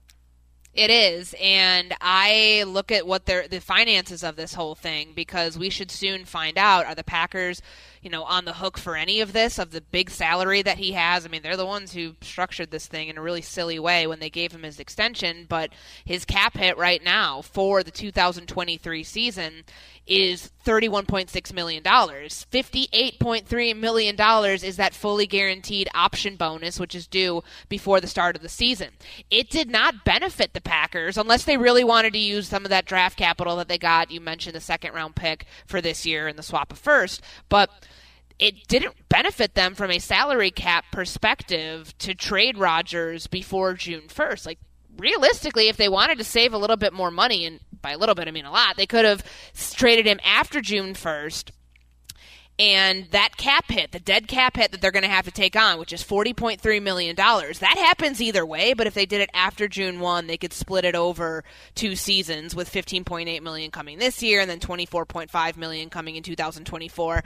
It 0.73 0.89
is, 0.89 1.35
and 1.41 1.93
I 1.99 2.63
look 2.65 2.93
at 2.93 3.05
what 3.05 3.25
their 3.25 3.47
the 3.47 3.59
finances 3.59 4.23
of 4.23 4.37
this 4.37 4.53
whole 4.53 4.73
thing 4.75 5.11
because 5.13 5.57
we 5.57 5.69
should 5.69 5.91
soon 5.91 6.23
find 6.23 6.57
out: 6.57 6.85
are 6.85 6.95
the 6.95 7.03
Packers 7.03 7.61
you 8.01 8.09
know, 8.09 8.23
on 8.23 8.45
the 8.45 8.53
hook 8.53 8.77
for 8.77 8.95
any 8.95 9.21
of 9.21 9.31
this, 9.31 9.59
of 9.59 9.71
the 9.71 9.81
big 9.81 10.09
salary 10.09 10.61
that 10.63 10.79
he 10.79 10.93
has. 10.93 11.23
I 11.23 11.29
mean, 11.29 11.43
they're 11.43 11.55
the 11.55 11.65
ones 11.65 11.93
who 11.93 12.15
structured 12.21 12.71
this 12.71 12.87
thing 12.87 13.09
in 13.09 13.17
a 13.17 13.21
really 13.21 13.43
silly 13.43 13.77
way 13.77 14.07
when 14.07 14.19
they 14.19 14.29
gave 14.29 14.51
him 14.51 14.63
his 14.63 14.79
extension, 14.79 15.45
but 15.47 15.71
his 16.03 16.25
cap 16.25 16.57
hit 16.57 16.77
right 16.77 17.03
now 17.03 17.41
for 17.41 17.83
the 17.83 17.91
2023 17.91 19.03
season 19.03 19.63
is 20.07 20.51
$31.6 20.65 21.53
million. 21.53 21.83
$58.3 21.83 23.75
million 23.77 24.15
is 24.63 24.77
that 24.77 24.93
fully 24.93 25.27
guaranteed 25.27 25.89
option 25.93 26.35
bonus, 26.35 26.79
which 26.79 26.95
is 26.95 27.07
due 27.07 27.43
before 27.69 27.99
the 27.99 28.07
start 28.07 28.35
of 28.35 28.41
the 28.41 28.49
season. 28.49 28.89
It 29.29 29.49
did 29.49 29.69
not 29.69 30.03
benefit 30.05 30.53
the 30.53 30.61
Packers 30.61 31.17
unless 31.17 31.43
they 31.43 31.57
really 31.57 31.83
wanted 31.83 32.13
to 32.13 32.19
use 32.19 32.47
some 32.47 32.65
of 32.65 32.69
that 32.69 32.85
draft 32.85 33.17
capital 33.17 33.55
that 33.57 33.67
they 33.67 33.77
got. 33.77 34.11
You 34.11 34.21
mentioned 34.21 34.55
the 34.55 34.61
second 34.61 34.93
round 34.93 35.15
pick 35.15 35.45
for 35.65 35.81
this 35.81 36.05
year 36.05 36.27
and 36.27 36.37
the 36.37 36.43
swap 36.43 36.71
of 36.71 36.79
first, 36.79 37.21
but 37.49 37.87
it 38.39 38.67
didn't 38.67 38.95
benefit 39.07 39.53
them 39.53 39.75
from 39.75 39.91
a 39.91 39.99
salary 39.99 40.51
cap 40.51 40.85
perspective 40.91 41.95
to 41.99 42.15
trade 42.15 42.57
Rodgers 42.57 43.27
before 43.27 43.75
June 43.75 44.07
1st. 44.07 44.45
Like, 44.47 44.59
realistically, 44.97 45.69
if 45.69 45.77
they 45.77 45.87
wanted 45.87 46.17
to 46.17 46.23
save 46.23 46.53
a 46.53 46.57
little 46.57 46.75
bit 46.75 46.91
more 46.91 47.11
money, 47.11 47.45
and 47.45 47.59
by 47.81 47.91
a 47.91 47.97
little 47.97 48.15
bit 48.15 48.27
I 48.27 48.31
mean 48.31 48.45
a 48.45 48.51
lot, 48.51 48.77
they 48.77 48.85
could 48.87 49.05
have 49.05 49.23
traded 49.73 50.05
him 50.05 50.19
after 50.23 50.61
June 50.61 50.93
1st. 50.93 51.51
And 52.59 53.07
that 53.09 53.37
cap 53.37 53.71
hit, 53.71 53.91
the 53.91 53.99
dead 53.99 54.27
cap 54.27 54.55
hit 54.55 54.71
that 54.71 54.81
they're 54.81 54.91
going 54.91 55.01
to 55.01 55.09
have 55.09 55.25
to 55.25 55.31
take 55.31 55.55
on, 55.55 55.79
which 55.79 55.91
is 55.91 56.03
$40.3 56.03 56.79
million, 56.83 57.15
that 57.15 57.75
happens 57.77 58.21
either 58.21 58.45
way. 58.45 58.73
But 58.73 58.85
if 58.85 58.93
they 58.93 59.07
did 59.07 59.19
it 59.19 59.31
after 59.33 59.67
June 59.67 59.99
1, 59.99 60.27
they 60.27 60.37
could 60.37 60.53
split 60.53 60.85
it 60.85 60.93
over 60.93 61.43
two 61.73 61.95
seasons 61.95 62.53
with 62.53 62.71
15.8 62.71 63.41
million 63.41 63.71
coming 63.71 63.97
this 63.97 64.21
year 64.21 64.41
and 64.41 64.49
then 64.49 64.59
24.5 64.59 65.57
million 65.57 65.89
coming 65.89 66.17
in 66.17 66.23
2024. 66.23 67.23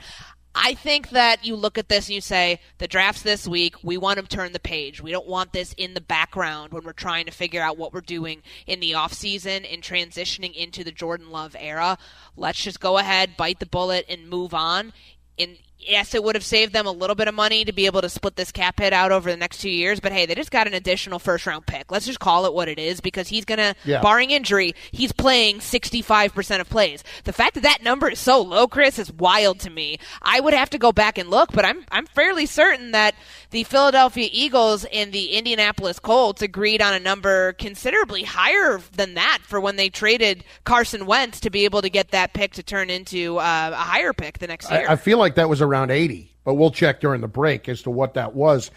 I 0.58 0.74
think 0.74 1.10
that 1.10 1.44
you 1.44 1.58
look 1.58 1.78
at 1.78 1.90
this 1.90 2.08
and 2.08 2.16
you 2.16 2.22
say, 2.22 2.62
the 2.78 2.88
draft's 2.88 3.24
this 3.24 3.46
week. 3.46 3.76
We 3.84 3.98
want 3.98 4.20
to 4.20 4.26
turn 4.26 4.54
the 4.54 4.60
page. 4.60 5.02
We 5.02 5.12
don't 5.12 5.28
want 5.28 5.52
this 5.52 5.74
in 5.74 5.94
the 5.94 6.02
background 6.02 6.72
when 6.72 6.86
we're 6.86 6.94
trying 6.94 7.26
to 7.26 7.32
figure 7.32 7.62
out 7.62 7.78
what 7.78 7.92
we're 7.92 8.00
doing 8.00 8.42
in 8.66 8.80
the 8.80 8.92
offseason 8.92 9.72
and 9.72 9.84
transitioning 9.84 10.56
into 10.56 10.86
the 10.86 10.94
Jordan 10.94 11.30
Love 11.30 11.58
era. 11.60 11.98
Let's 12.38 12.64
just 12.64 12.80
go 12.80 12.98
ahead, 12.98 13.36
bite 13.36 13.60
the 13.60 13.66
bullet, 13.66 14.06
and 14.08 14.30
move 14.30 14.54
on. 14.54 14.94
And 15.38 15.58
yes, 15.88 16.14
it 16.14 16.24
would 16.24 16.36
have 16.36 16.44
saved 16.44 16.74
them 16.74 16.88
a 16.88 16.92
little 16.92 17.16
bit 17.16 17.28
of 17.28 17.36
money 17.36 17.66
to 17.66 17.74
be 17.74 17.86
able 17.86 18.02
to 18.02 18.10
split 18.10 18.36
this 18.36 18.52
cap 18.52 18.80
hit 18.80 18.94
out 18.94 19.12
over 19.12 19.30
the 19.30 19.38
next 19.38 19.60
two 19.60 19.70
years. 19.70 20.00
But 20.00 20.12
hey, 20.12 20.26
they 20.26 20.36
just 20.36 20.52
got 20.52 20.68
an 20.68 20.74
additional 20.74 21.20
first 21.20 21.46
round 21.46 21.66
pick. 21.66 21.92
Let's 21.92 22.06
just 22.06 22.20
call 22.20 22.46
it 22.46 22.54
what 22.54 22.68
it 22.68 22.80
is 22.80 23.02
because 23.02 23.28
he's 23.28 23.46
gonna, 23.46 23.76
yeah. 23.86 24.02
barring 24.02 24.32
injury, 24.32 24.76
he's 24.92 25.12
playing 25.12 25.62
sixty 25.62 26.02
five 26.02 26.34
percent 26.34 26.62
of 26.62 26.70
plays. 26.70 27.04
The 27.24 27.34
fact 27.34 27.56
that 27.56 27.64
that 27.64 27.84
number 27.84 28.10
is 28.10 28.20
so 28.20 28.42
low, 28.42 28.68
Chris, 28.68 29.00
is 29.00 29.12
wild 29.12 29.60
to 29.62 29.70
me. 29.70 30.00
I 30.22 30.40
would 30.40 30.54
have 30.54 30.70
to 30.72 30.78
go 30.78 30.92
back 30.92 31.18
and 31.18 31.30
look, 31.30 31.52
but 31.52 31.66
I'm 31.66 31.86
I'm 31.92 32.06
fairly 32.06 32.46
certain 32.46 32.92
that 32.92 33.16
the 33.56 33.64
Philadelphia 33.64 34.28
Eagles 34.34 34.84
and 34.92 35.14
the 35.14 35.38
Indianapolis 35.38 35.98
Colts 35.98 36.42
agreed 36.42 36.82
on 36.82 36.94
a 36.94 37.00
number 37.00 37.54
considerably 37.54 38.22
higher 38.22 38.82
than 38.98 39.14
that 39.14 39.40
for 39.44 39.62
when 39.62 39.78
they 39.78 39.88
traded 39.88 40.44
Carson 40.66 41.06
Wentz 41.06 41.40
to 41.40 41.50
be 41.50 41.64
able 41.64 41.82
to 41.82 41.90
get 41.90 42.12
that 42.12 42.34
pick 42.34 42.52
to 42.56 42.64
turn 42.64 42.90
into 42.90 43.38
uh, 43.38 43.72
a 43.74 43.78
higher 43.78 44.12
pick 44.12 44.40
the 44.40 44.48
next 44.48 44.70
year. 44.70 44.86
I, 44.90 44.92
I 44.92 44.96
feel 44.98 45.18
like 45.20 45.36
that 45.36 45.48
was 45.48 45.62
around 45.62 45.90
80, 45.90 46.36
but 46.44 46.56
we'll 46.56 46.70
check 46.70 47.00
during 47.00 47.22
the 47.22 47.30
break 47.30 47.70
as 47.70 47.82
to 47.84 47.90
what 47.90 48.16
that 48.16 48.36
was. 48.36 48.72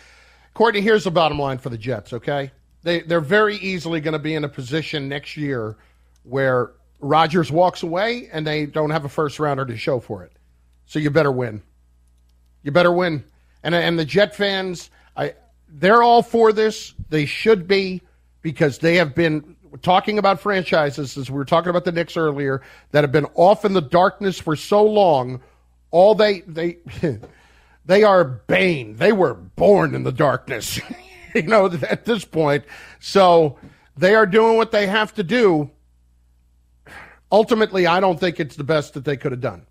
Courtney, 0.55 0.81
here's 0.81 1.03
the 1.03 1.11
bottom 1.11 1.41
line 1.41 1.59
for 1.59 1.71
the 1.71 1.79
Jets, 1.79 2.12
okay? 2.12 2.53
They, 2.85 3.01
they're 3.01 3.21
very 3.21 3.57
easily 3.57 4.01
going 4.01 4.12
to 4.12 4.21
be 4.21 4.37
in 4.37 4.45
a 4.45 4.49
position 4.49 5.09
next 5.09 5.37
year 5.37 5.77
where 6.23 6.71
Rodgers 7.01 7.51
walks 7.51 7.83
away 7.83 8.29
and 8.33 8.47
they 8.47 8.67
don't 8.67 8.91
have 8.91 9.05
a 9.05 9.09
first 9.09 9.41
rounder 9.41 9.67
to 9.67 9.77
show 9.77 9.99
for 9.99 10.23
it. 10.23 10.31
So 10.87 11.01
you 11.01 11.11
better 11.11 11.33
win. 11.33 11.62
You 12.62 12.71
better 12.71 12.93
win 12.93 13.25
and 13.62 13.75
and 13.75 13.99
the 13.99 14.05
Jet 14.05 14.35
fans, 14.35 14.90
I 15.16 15.35
they're 15.68 16.03
all 16.03 16.23
for 16.23 16.53
this. 16.53 16.94
They 17.11 17.27
should 17.27 17.66
be 17.66 18.03
because 18.42 18.79
they 18.79 18.97
have 18.97 19.14
been 19.14 19.57
talking 19.83 20.18
about 20.18 20.40
franchises 20.40 21.16
as 21.16 21.31
we 21.31 21.37
were 21.37 21.44
talking 21.44 21.71
about 21.71 21.85
the 21.85 21.92
Knicks 21.92 22.16
earlier 22.16 22.62
that 22.92 23.05
have 23.05 23.12
been 23.12 23.27
off 23.35 23.64
in 23.64 23.73
the 23.75 23.83
darkness 23.83 24.38
for 24.38 24.57
so 24.57 24.83
long. 24.83 25.40
All 25.90 26.14
they 26.14 26.40
they 26.40 26.79
they 27.85 28.03
are 28.03 28.25
Bane. 28.25 28.97
They 28.97 29.12
were 29.12 29.35
born 29.35 29.94
in 29.94 30.05
the 30.05 30.12
darkness. 30.12 30.81
you 31.35 31.42
know 31.42 31.66
at 31.66 32.05
this 32.05 32.25
point, 32.25 32.64
so 33.01 33.59
they 33.97 34.14
are 34.14 34.27
doing 34.27 34.57
what 34.57 34.71
they 34.73 34.87
have 34.87 35.14
to 35.14 35.23
do. 35.23 35.71
Ultimately, 37.31 37.87
I 37.87 38.01
don't 38.01 38.18
think 38.18 38.40
it's 38.40 38.57
the 38.57 38.64
best 38.64 38.94
that 38.94 39.05
they 39.05 39.16
could 39.16 39.33
have 39.33 39.40
done. 39.40 39.66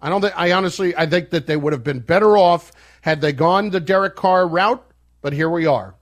I 0.00 0.08
don't 0.08 0.20
think 0.20 0.34
I 0.36 0.52
honestly 0.52 0.96
I 0.96 1.06
think 1.06 1.30
that 1.30 1.46
they 1.46 1.56
would 1.56 1.72
have 1.72 1.84
been 1.84 2.00
better 2.00 2.36
off 2.36 2.72
had 3.02 3.20
they 3.20 3.32
gone 3.32 3.70
the 3.70 3.80
Derek 3.80 4.16
Carr 4.16 4.48
route, 4.48 4.84
but 5.20 5.32
here 5.32 5.50
we 5.50 5.66
are. 5.66 5.94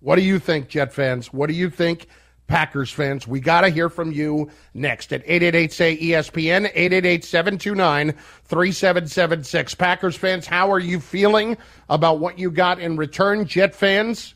What 0.00 0.16
do 0.16 0.22
you 0.22 0.38
think, 0.38 0.68
Jet 0.68 0.92
fans? 0.92 1.32
What 1.32 1.48
do 1.48 1.54
you 1.54 1.70
think? 1.70 2.08
Packers 2.46 2.90
fans. 2.90 3.28
We 3.28 3.40
got 3.40 3.60
to 3.60 3.68
hear 3.68 3.90
from 3.90 4.10
you 4.10 4.50
next 4.72 5.12
at 5.12 5.22
888 5.26 5.72
say 5.72 5.96
ESPN, 5.98 6.70
888 6.74 7.24
729 7.24 8.12
3776. 8.44 9.74
Packers 9.74 10.16
fans, 10.16 10.46
how 10.46 10.72
are 10.72 10.78
you 10.78 10.98
feeling 10.98 11.58
about 11.90 12.20
what 12.20 12.38
you 12.38 12.50
got 12.50 12.80
in 12.80 12.96
return? 12.96 13.44
Jet 13.44 13.74
fans, 13.74 14.34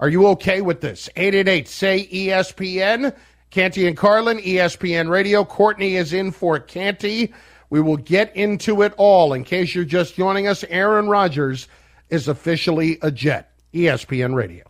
are 0.00 0.08
you 0.08 0.26
okay 0.28 0.60
with 0.60 0.80
this? 0.80 1.08
888 1.16 1.68
say 1.68 2.08
ESPN. 2.12 3.16
Canty 3.50 3.86
and 3.86 3.96
Carlin, 3.96 4.38
ESPN 4.38 5.08
Radio. 5.08 5.44
Courtney 5.44 5.94
is 5.94 6.12
in 6.12 6.32
for 6.32 6.58
Canty. 6.58 7.32
We 7.70 7.80
will 7.80 7.96
get 7.96 8.34
into 8.36 8.82
it 8.82 8.94
all. 8.96 9.32
In 9.32 9.44
case 9.44 9.74
you're 9.74 9.84
just 9.84 10.14
joining 10.14 10.46
us, 10.46 10.64
Aaron 10.68 11.08
Rodgers 11.08 11.68
is 12.10 12.28
officially 12.28 12.98
a 13.02 13.10
Jet. 13.10 13.52
ESPN 13.76 14.34
Radio. 14.34 14.64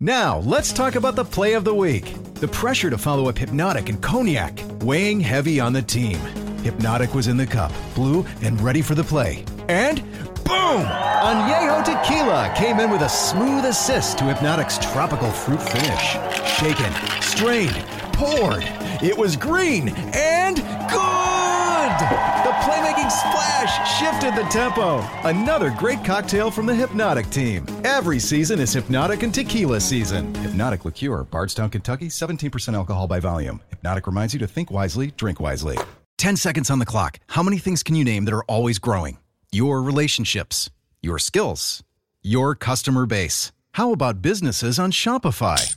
Now, 0.00 0.38
let's 0.40 0.72
talk 0.72 0.94
about 0.94 1.16
the 1.16 1.24
play 1.24 1.54
of 1.54 1.64
the 1.64 1.74
week. 1.74 2.14
The 2.34 2.48
pressure 2.48 2.90
to 2.90 2.98
follow 2.98 3.28
up 3.28 3.38
Hypnotic 3.38 3.88
and 3.88 4.02
Cognac, 4.02 4.58
weighing 4.80 5.20
heavy 5.20 5.58
on 5.60 5.72
the 5.72 5.82
team. 5.82 6.18
Hypnotic 6.62 7.14
was 7.14 7.28
in 7.28 7.36
the 7.36 7.46
cup, 7.46 7.72
blue, 7.94 8.26
and 8.42 8.60
ready 8.60 8.82
for 8.82 8.94
the 8.94 9.04
play. 9.04 9.44
And 9.68 10.02
boom! 10.44 10.82
Añejo 10.82 11.84
Tequila 11.84 12.52
came 12.56 12.80
in 12.80 12.90
with 12.90 13.02
a 13.02 13.08
smooth 13.08 13.64
assist 13.64 14.18
to 14.18 14.24
Hypnotic's 14.24 14.78
tropical 14.78 15.30
fruit 15.30 15.62
finish. 15.62 16.16
Shaken, 16.58 16.92
strained, 17.22 17.76
poured. 18.12 18.85
It 19.02 19.16
was 19.16 19.36
green 19.36 19.90
and 20.14 20.56
good! 20.56 21.96
The 22.46 22.52
playmaking 22.64 23.10
splash 23.10 23.98
shifted 23.98 24.34
the 24.34 24.48
tempo. 24.48 25.00
Another 25.24 25.68
great 25.78 26.02
cocktail 26.02 26.50
from 26.50 26.64
the 26.64 26.74
Hypnotic 26.74 27.28
team. 27.28 27.66
Every 27.84 28.18
season 28.18 28.58
is 28.58 28.72
Hypnotic 28.72 29.22
and 29.22 29.34
Tequila 29.34 29.80
season. 29.82 30.34
Hypnotic 30.36 30.86
Liqueur, 30.86 31.24
Bardstown, 31.24 31.68
Kentucky, 31.68 32.08
17% 32.08 32.72
alcohol 32.72 33.06
by 33.06 33.20
volume. 33.20 33.60
Hypnotic 33.68 34.06
reminds 34.06 34.32
you 34.32 34.40
to 34.40 34.46
think 34.46 34.70
wisely, 34.70 35.12
drink 35.18 35.40
wisely. 35.40 35.76
10 36.16 36.36
seconds 36.36 36.70
on 36.70 36.78
the 36.78 36.86
clock. 36.86 37.18
How 37.28 37.42
many 37.42 37.58
things 37.58 37.82
can 37.82 37.96
you 37.96 38.04
name 38.04 38.24
that 38.24 38.34
are 38.34 38.44
always 38.44 38.78
growing? 38.78 39.18
Your 39.52 39.82
relationships, 39.82 40.70
your 41.02 41.18
skills, 41.18 41.82
your 42.22 42.54
customer 42.54 43.04
base. 43.04 43.52
How 43.72 43.92
about 43.92 44.22
businesses 44.22 44.78
on 44.78 44.90
Shopify? 44.90 45.76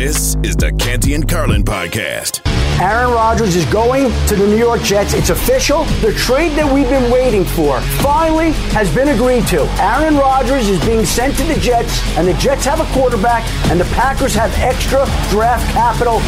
This 0.00 0.34
is 0.42 0.56
the 0.56 0.72
Canty 0.78 1.12
and 1.12 1.28
Carlin 1.28 1.62
podcast. 1.62 2.40
Aaron 2.80 3.10
Rodgers 3.10 3.54
is 3.54 3.66
going 3.66 4.04
to 4.28 4.34
the 4.34 4.46
New 4.46 4.56
York 4.56 4.80
Jets. 4.80 5.12
It's 5.12 5.28
official. 5.28 5.84
The 6.00 6.14
trade 6.14 6.52
that 6.52 6.72
we've 6.72 6.88
been 6.88 7.12
waiting 7.12 7.44
for 7.44 7.82
finally 8.00 8.52
has 8.72 8.92
been 8.94 9.08
agreed 9.08 9.46
to. 9.48 9.64
Aaron 9.78 10.16
Rodgers 10.16 10.70
is 10.70 10.82
being 10.86 11.04
sent 11.04 11.36
to 11.36 11.44
the 11.44 11.60
Jets, 11.60 12.00
and 12.16 12.26
the 12.26 12.32
Jets 12.38 12.64
have 12.64 12.80
a 12.80 12.90
quarterback, 12.94 13.46
and 13.70 13.78
the 13.78 13.84
Packers 13.94 14.34
have 14.34 14.50
extra 14.60 15.04
draft 15.28 15.70
capital. 15.74 16.22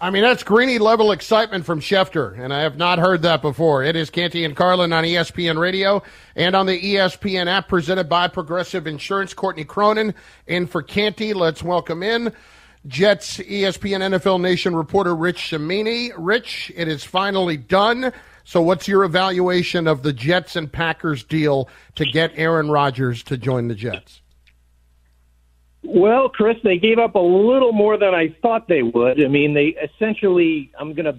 I 0.00 0.10
mean, 0.10 0.24
that's 0.24 0.42
Greeny 0.42 0.80
level 0.80 1.12
excitement 1.12 1.64
from 1.64 1.78
Schefter, 1.80 2.36
and 2.40 2.52
I 2.52 2.62
have 2.62 2.76
not 2.76 2.98
heard 2.98 3.22
that 3.22 3.40
before. 3.40 3.84
It 3.84 3.94
is 3.94 4.10
Canty 4.10 4.44
and 4.44 4.56
Carlin 4.56 4.92
on 4.92 5.04
ESPN 5.04 5.60
Radio 5.60 6.02
and 6.34 6.56
on 6.56 6.66
the 6.66 6.76
ESPN 6.76 7.46
app 7.46 7.68
presented 7.68 8.08
by 8.08 8.26
Progressive 8.26 8.88
Insurance. 8.88 9.32
Courtney 9.32 9.64
Cronin 9.64 10.12
in 10.48 10.66
for 10.66 10.82
Canty. 10.82 11.34
Let's 11.34 11.62
welcome 11.62 12.02
in 12.02 12.34
Jets 12.86 13.38
ESPN 13.38 14.00
NFL 14.00 14.40
Nation 14.40 14.74
reporter 14.74 15.14
Rich 15.14 15.50
Cimini. 15.50 16.12
Rich, 16.16 16.72
it 16.74 16.88
is 16.88 17.04
finally 17.04 17.56
done. 17.56 18.12
So, 18.44 18.62
what's 18.62 18.88
your 18.88 19.04
evaluation 19.04 19.86
of 19.86 20.02
the 20.02 20.12
Jets 20.12 20.56
and 20.56 20.72
Packers 20.72 21.22
deal 21.22 21.68
to 21.96 22.04
get 22.04 22.32
Aaron 22.36 22.70
Rodgers 22.70 23.22
to 23.24 23.36
join 23.36 23.68
the 23.68 23.74
Jets? 23.74 24.22
Well, 25.82 26.28
Chris, 26.28 26.56
they 26.62 26.78
gave 26.78 26.98
up 26.98 27.14
a 27.14 27.20
little 27.20 27.72
more 27.72 27.96
than 27.96 28.14
I 28.14 28.34
thought 28.42 28.68
they 28.68 28.82
would. 28.82 29.22
I 29.22 29.28
mean, 29.28 29.54
they 29.54 29.76
essentially, 29.82 30.70
I'm 30.78 30.94
going 30.94 31.06
to 31.06 31.16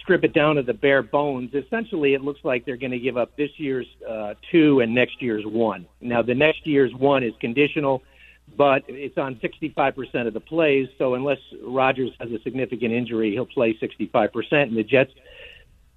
strip 0.00 0.24
it 0.24 0.32
down 0.32 0.56
to 0.56 0.62
the 0.62 0.74
bare 0.74 1.02
bones. 1.02 1.54
Essentially, 1.54 2.14
it 2.14 2.22
looks 2.22 2.40
like 2.42 2.64
they're 2.64 2.76
going 2.76 2.90
to 2.90 2.98
give 2.98 3.16
up 3.16 3.36
this 3.36 3.50
year's 3.58 3.86
uh, 4.08 4.34
two 4.50 4.80
and 4.80 4.94
next 4.94 5.22
year's 5.22 5.44
one. 5.46 5.86
Now, 6.00 6.22
the 6.22 6.34
next 6.34 6.66
year's 6.66 6.92
one 6.94 7.22
is 7.22 7.32
conditional, 7.40 8.02
but 8.56 8.84
it's 8.88 9.16
on 9.16 9.36
65% 9.36 10.26
of 10.26 10.34
the 10.34 10.40
plays. 10.40 10.88
So, 10.98 11.14
unless 11.14 11.38
Rodgers 11.62 12.10
has 12.20 12.30
a 12.30 12.40
significant 12.42 12.92
injury, 12.92 13.32
he'll 13.32 13.46
play 13.46 13.74
65%, 13.74 14.52
and 14.52 14.76
the 14.76 14.84
Jets. 14.84 15.12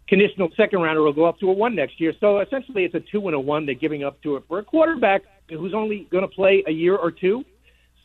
Conditional 0.07 0.49
second 0.57 0.81
rounder 0.81 1.01
will 1.01 1.13
go 1.13 1.25
up 1.25 1.39
to 1.39 1.49
a 1.49 1.53
one 1.53 1.75
next 1.75 1.99
year. 1.99 2.13
So 2.19 2.39
essentially, 2.41 2.83
it's 2.83 2.93
a 2.93 2.99
two 2.99 3.25
and 3.27 3.33
a 3.33 3.39
one 3.39 3.65
they're 3.65 3.73
giving 3.73 4.03
up 4.03 4.21
to 4.23 4.35
it 4.35 4.43
for 4.49 4.59
a 4.59 4.63
quarterback 4.63 5.23
who's 5.49 5.73
only 5.73 6.07
going 6.11 6.23
to 6.23 6.27
play 6.27 6.63
a 6.67 6.71
year 6.71 6.95
or 6.95 7.09
two. 7.09 7.45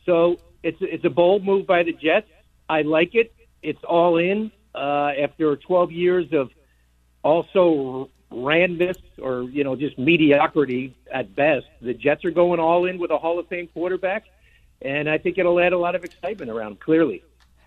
So 0.05 0.37
it's 0.63 0.77
it's 0.81 1.03
a 1.03 1.09
bold 1.09 1.43
move 1.43 1.67
by 1.67 1.83
the 1.83 1.91
Jets. 1.91 2.29
I 2.69 2.83
like 2.83 3.15
it. 3.15 3.33
It's 3.61 3.83
all 3.83 4.17
in 4.17 4.51
uh, 4.73 5.11
after 5.21 5.57
12 5.57 5.91
years 5.91 6.25
of 6.31 6.49
also 7.23 8.09
randomness 8.31 8.97
or 9.21 9.43
you 9.43 9.63
know 9.63 9.75
just 9.75 9.97
mediocrity 9.97 10.95
at 11.13 11.35
best. 11.35 11.65
The 11.81 11.93
Jets 11.93 12.23
are 12.25 12.31
going 12.31 12.59
all 12.59 12.85
in 12.85 12.97
with 12.97 13.11
a 13.11 13.17
Hall 13.17 13.39
of 13.39 13.47
Fame 13.47 13.67
quarterback, 13.73 14.23
and 14.81 15.09
I 15.09 15.17
think 15.17 15.37
it'll 15.37 15.59
add 15.59 15.73
a 15.73 15.77
lot 15.77 15.95
of 15.95 16.03
excitement 16.03 16.51
around. 16.51 16.79
Clearly. 16.79 17.23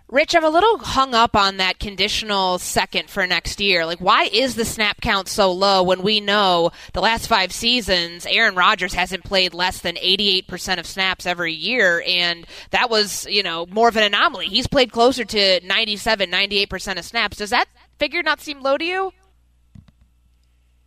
Rich, 0.09 0.35
I'm 0.35 0.43
a 0.43 0.49
little 0.49 0.77
hung 0.77 1.15
up 1.15 1.35
on 1.35 1.57
that 1.57 1.79
conditional 1.79 2.59
second 2.59 3.09
for 3.09 3.25
next 3.25 3.59
year. 3.59 3.83
Like, 3.83 3.99
why 3.99 4.25
is 4.25 4.53
the 4.53 4.65
snap 4.65 5.01
count 5.01 5.27
so 5.27 5.51
low 5.51 5.81
when 5.81 6.03
we 6.03 6.19
know 6.19 6.71
the 6.91 7.01
last 7.01 7.25
five 7.25 7.51
seasons, 7.51 8.27
Aaron 8.27 8.53
Rodgers 8.53 8.93
hasn't 8.93 9.23
played 9.23 9.55
less 9.55 9.79
than 9.79 9.95
88% 9.95 10.77
of 10.77 10.85
snaps 10.85 11.25
every 11.25 11.53
year, 11.53 12.03
and 12.05 12.45
that 12.69 12.91
was, 12.91 13.25
you 13.27 13.41
know, 13.41 13.65
more 13.65 13.87
of 13.87 13.97
an 13.97 14.03
anomaly. 14.03 14.47
He's 14.47 14.67
played 14.67 14.91
closer 14.91 15.25
to 15.25 15.65
97, 15.65 16.29
98% 16.29 16.99
of 16.99 17.05
snaps. 17.05 17.37
Does 17.37 17.49
that 17.49 17.67
figure 17.97 18.21
not 18.21 18.39
seem 18.39 18.61
low 18.61 18.77
to 18.77 18.85
you? 18.85 19.11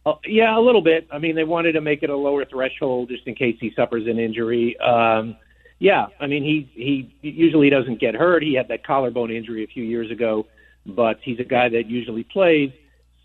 Uh, 0.05 0.15
yeah, 0.25 0.57
a 0.57 0.61
little 0.61 0.83
bit. 0.83 1.09
I 1.11 1.19
mean, 1.19 1.35
they 1.35 1.43
wanted 1.43 1.73
to 1.73 1.81
make 1.81 2.05
it 2.05 2.11
a 2.11 2.17
lower 2.17 2.45
threshold 2.45 3.09
just 3.09 3.27
in 3.27 3.35
case 3.35 3.57
he 3.61 3.73
suffers 3.75 4.07
an 4.07 4.21
injury. 4.21 4.79
Um, 4.79 5.37
yeah, 5.79 6.07
I 6.21 6.27
mean 6.27 6.43
he 6.43 6.71
he 7.23 7.29
usually 7.29 7.71
doesn't 7.71 8.01
get 8.01 8.15
hurt. 8.15 8.43
He 8.43 8.55
had 8.55 8.69
that 8.69 8.87
collarbone 8.87 9.31
injury 9.31 9.65
a 9.65 9.67
few 9.67 9.85
years 9.85 10.11
ago, 10.11 10.47
but 10.87 11.19
he's 11.23 11.39
a 11.39 11.45
guy 11.45 11.69
that 11.69 11.87
usually 11.87 12.25
plays. 12.25 12.71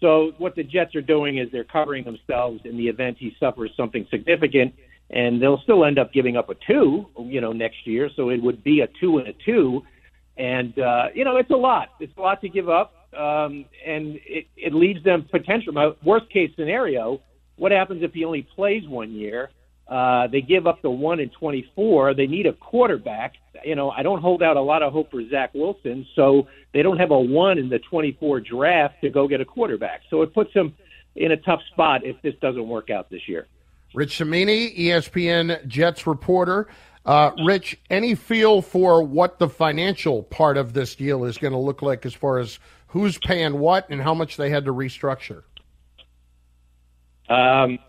So 0.02 0.32
what 0.40 0.56
the 0.56 0.64
Jets 0.64 0.96
are 0.96 1.02
doing 1.02 1.38
is 1.38 1.48
they're 1.52 1.64
covering 1.64 2.04
themselves 2.04 2.62
in 2.66 2.76
the 2.76 2.88
event 2.88 3.18
he 3.20 3.36
suffers 3.40 3.72
something 3.78 4.06
significant, 4.10 4.74
and 5.12 5.42
they'll 5.42 5.62
still 5.62 5.86
end 5.86 6.00
up 6.00 6.12
giving 6.12 6.36
up 6.36 6.50
a 6.50 6.56
two, 6.68 7.06
you 7.20 7.40
know, 7.40 7.54
next 7.54 7.86
year. 7.86 8.10
So 8.16 8.30
it 8.30 8.42
would 8.42 8.64
be 8.64 8.82
a 8.82 8.88
two 9.00 9.20
and 9.20 9.28
a 9.28 9.34
two, 9.46 9.84
and 10.38 10.78
uh, 10.80 11.06
you 11.14 11.24
know 11.24 11.38
it's 11.38 11.52
a 11.52 11.56
lot. 11.56 11.90
It's 12.00 12.16
a 12.18 12.22
lot 12.22 12.42
to 12.42 12.50
give 12.50 12.68
up, 12.68 12.94
um, 13.18 13.66
and 13.86 14.20
it, 14.26 14.48
it 14.58 14.74
leaves 14.74 15.04
them 15.04 15.28
potential. 15.32 15.72
My 15.72 15.92
worst 16.04 16.30
case 16.32 16.52
scenario: 16.58 17.22
what 17.56 17.72
happens 17.72 18.04
if 18.04 18.12
he 18.14 18.26
only 18.26 18.42
plays 18.42 18.88
one 18.88 19.12
year? 19.12 19.52
Uh, 19.88 20.28
they 20.28 20.41
give 20.41 20.67
up 20.67 20.82
the 20.82 20.89
one 20.89 21.20
in 21.20 21.30
24. 21.30 22.13
They 22.13 22.28
need 22.28 22.46
a 22.46 22.54
quarterback. 22.54 23.34
You 23.65 23.76
know, 23.76 23.91
I 23.91 24.04
don't 24.04 24.22
hold 24.22 24.41
out 24.41 24.56
a 24.56 24.62
lot 24.62 24.82
of 24.84 24.94
hope 24.94 25.12
for 25.12 25.28
Zach 25.30 25.54
Wilson, 25.54 26.08
so 26.15 26.48
they 26.74 26.82
don't 26.82 26.98
have 26.98 27.12
a 27.12 27.20
one 27.20 27.58
in 27.58 27.70
the 27.70 27.80
24 27.80 28.39
draft 28.39 29.02
to 29.02 29.10
go 29.10 29.28
get 29.28 29.41
a 29.41 29.46
quarterback. 29.46 30.02
So 30.10 30.22
it 30.22 30.34
puts 30.34 30.54
them 30.54 30.74
in 31.15 31.32
a 31.32 31.38
tough 31.38 31.62
spot 31.72 32.06
if 32.06 32.22
this 32.22 32.34
doesn't 32.41 32.67
work 32.67 32.89
out 32.89 33.10
this 33.10 33.28
year. 33.28 33.48
Rich 33.94 34.17
Cimini, 34.17 34.74
ESPN 34.78 35.67
Jets 35.67 36.08
reporter. 36.08 36.70
Uh, 37.06 37.32
Rich, 37.46 37.80
any 37.89 38.15
feel 38.15 38.62
for 38.62 39.04
what 39.04 39.39
the 39.39 39.50
financial 39.50 40.24
part 40.24 40.56
of 40.56 40.74
this 40.74 40.96
deal 40.96 41.26
is 41.26 41.38
going 41.38 41.54
to 41.54 41.60
look 41.60 41.82
like 41.82 42.06
as 42.06 42.13
far 42.13 42.38
as 42.38 42.60
who's 42.88 43.17
paying 43.17 43.60
what 43.60 43.89
and 43.89 44.02
how 44.02 44.13
much 44.13 44.38
they 44.38 44.50
had 44.50 44.65
to 44.65 44.74
restructure? 44.74 45.44
Um, 47.28 47.80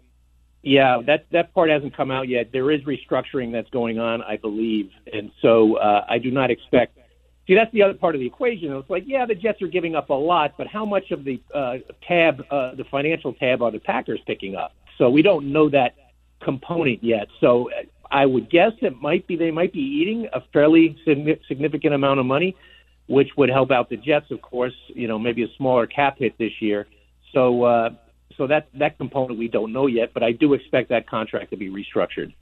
yeah, 0.62 1.00
that 1.06 1.26
that 1.32 1.52
part 1.54 1.70
hasn't 1.70 1.96
come 1.96 2.10
out 2.10 2.28
yet. 2.28 2.50
There 2.52 2.70
is 2.70 2.80
restructuring 2.82 3.52
that's 3.52 3.70
going 3.70 3.98
on, 3.98 4.22
I 4.22 4.36
believe, 4.36 4.90
and 5.12 5.30
so 5.40 5.76
uh, 5.76 6.04
I 6.08 6.18
do 6.18 6.30
not 6.30 6.50
expect. 6.50 6.98
See, 7.46 7.56
that's 7.56 7.72
the 7.72 7.82
other 7.82 7.94
part 7.94 8.14
of 8.14 8.20
the 8.20 8.26
equation. 8.26 8.72
It's 8.72 8.88
like, 8.88 9.02
yeah, 9.04 9.26
the 9.26 9.34
Jets 9.34 9.60
are 9.62 9.66
giving 9.66 9.96
up 9.96 10.10
a 10.10 10.14
lot, 10.14 10.54
but 10.56 10.68
how 10.68 10.84
much 10.84 11.10
of 11.10 11.24
the 11.24 11.40
uh, 11.52 11.78
tab, 12.06 12.40
uh, 12.50 12.76
the 12.76 12.84
financial 12.84 13.32
tab, 13.32 13.62
are 13.62 13.72
the 13.72 13.80
Packers 13.80 14.20
picking 14.26 14.54
up? 14.54 14.74
So 14.96 15.10
we 15.10 15.22
don't 15.22 15.52
know 15.52 15.68
that 15.70 15.96
component 16.40 17.02
yet. 17.02 17.26
So 17.40 17.68
I 18.12 18.26
would 18.26 18.48
guess 18.48 18.72
it 18.80 19.00
might 19.00 19.26
be 19.26 19.34
they 19.34 19.50
might 19.50 19.72
be 19.72 19.80
eating 19.80 20.28
a 20.32 20.40
fairly 20.52 20.96
significant 21.04 21.94
amount 21.94 22.20
of 22.20 22.26
money, 22.26 22.54
which 23.08 23.30
would 23.36 23.48
help 23.48 23.72
out 23.72 23.90
the 23.90 23.96
Jets, 23.96 24.30
of 24.30 24.40
course. 24.40 24.74
You 24.88 25.08
know, 25.08 25.18
maybe 25.18 25.42
a 25.42 25.48
smaller 25.56 25.88
cap 25.88 26.18
hit 26.18 26.38
this 26.38 26.52
year. 26.60 26.86
So, 27.32 27.64
uh, 27.64 27.90
so 28.36 28.46
that 28.46 28.68
that 28.74 28.98
component 28.98 29.38
we 29.38 29.48
don't 29.48 29.72
know 29.72 29.86
yet, 29.86 30.12
but 30.14 30.22
I 30.22 30.32
do 30.32 30.54
expect 30.54 30.88
that 30.90 31.08
contract 31.08 31.50
to 31.50 31.56
be 31.56 31.70
restructured. 31.70 32.32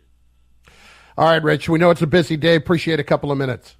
All 1.16 1.26
right, 1.26 1.42
Rich. 1.42 1.68
We 1.68 1.78
know 1.78 1.90
it's 1.90 2.02
a 2.02 2.06
busy 2.06 2.36
day. 2.36 2.54
Appreciate 2.54 3.00
a 3.00 3.04
couple 3.04 3.30
of 3.30 3.38
minutes. 3.38 3.76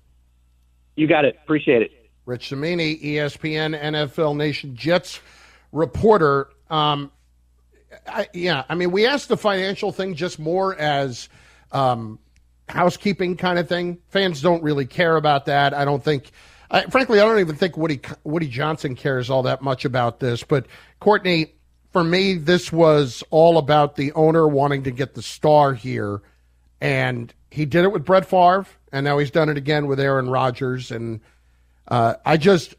You 0.97 1.07
got 1.07 1.25
it. 1.25 1.39
Appreciate 1.43 1.83
it. 1.83 1.91
Rich 2.27 2.49
Cimini, 2.51 2.97
ESPN 2.99 3.81
NFL 3.81 4.37
Nation 4.37 4.77
Jets 4.77 5.21
reporter. 5.73 6.51
Um, 6.69 7.11
I, 8.07 8.29
yeah, 8.33 8.65
I 8.69 8.75
mean, 8.75 8.91
we 8.91 9.07
asked 9.07 9.29
the 9.29 9.37
financial 9.37 9.93
thing 9.93 10.15
just 10.15 10.39
more 10.39 10.77
as 10.77 11.29
um, 11.73 12.19
housekeeping 12.69 13.37
kind 13.37 13.59
of 13.59 13.69
thing. 13.69 13.99
Fans 14.09 14.41
don't 14.41 14.63
really 14.63 14.87
care 14.87 15.17
about 15.17 15.47
that. 15.47 15.75
I 15.75 15.85
don't 15.85 16.03
think. 16.03 16.31
I, 16.71 16.83
frankly, 16.83 17.21
I 17.21 17.25
don't 17.25 17.41
even 17.41 17.57
think 17.57 17.77
Woody 17.77 18.01
Woody 18.23 18.47
Johnson 18.47 18.95
cares 18.95 19.29
all 19.31 19.43
that 19.45 19.63
much 19.63 19.85
about 19.85 20.21
this. 20.21 20.45
But 20.45 20.67
Courtney, 21.01 21.55
for 21.93 22.05
me, 22.05 22.35
this 22.35 22.73
was 22.73 23.23
all 23.31 23.59
about 23.59 23.97
the 23.97 24.13
owner 24.13 24.47
wanting 24.47 24.85
to 24.85 24.91
get 24.91 25.15
the 25.15 25.23
star 25.23 25.75
here, 25.75 26.23
and 26.81 27.33
he 27.51 27.65
did 27.65 27.85
it 27.85 27.93
with 27.93 28.05
Brett 28.05 28.27
Favre, 28.27 28.67
and 28.93 29.05
now 29.05 29.19
he's 29.19 29.31
done 29.31 29.49
it 29.49 29.57
again 29.57 29.87
with 29.87 29.99
Aaron 29.99 30.31
Rodgers. 30.31 30.91
And 30.91 31.21
uh, 31.89 32.15
I 32.25 32.37
just, 32.37 32.75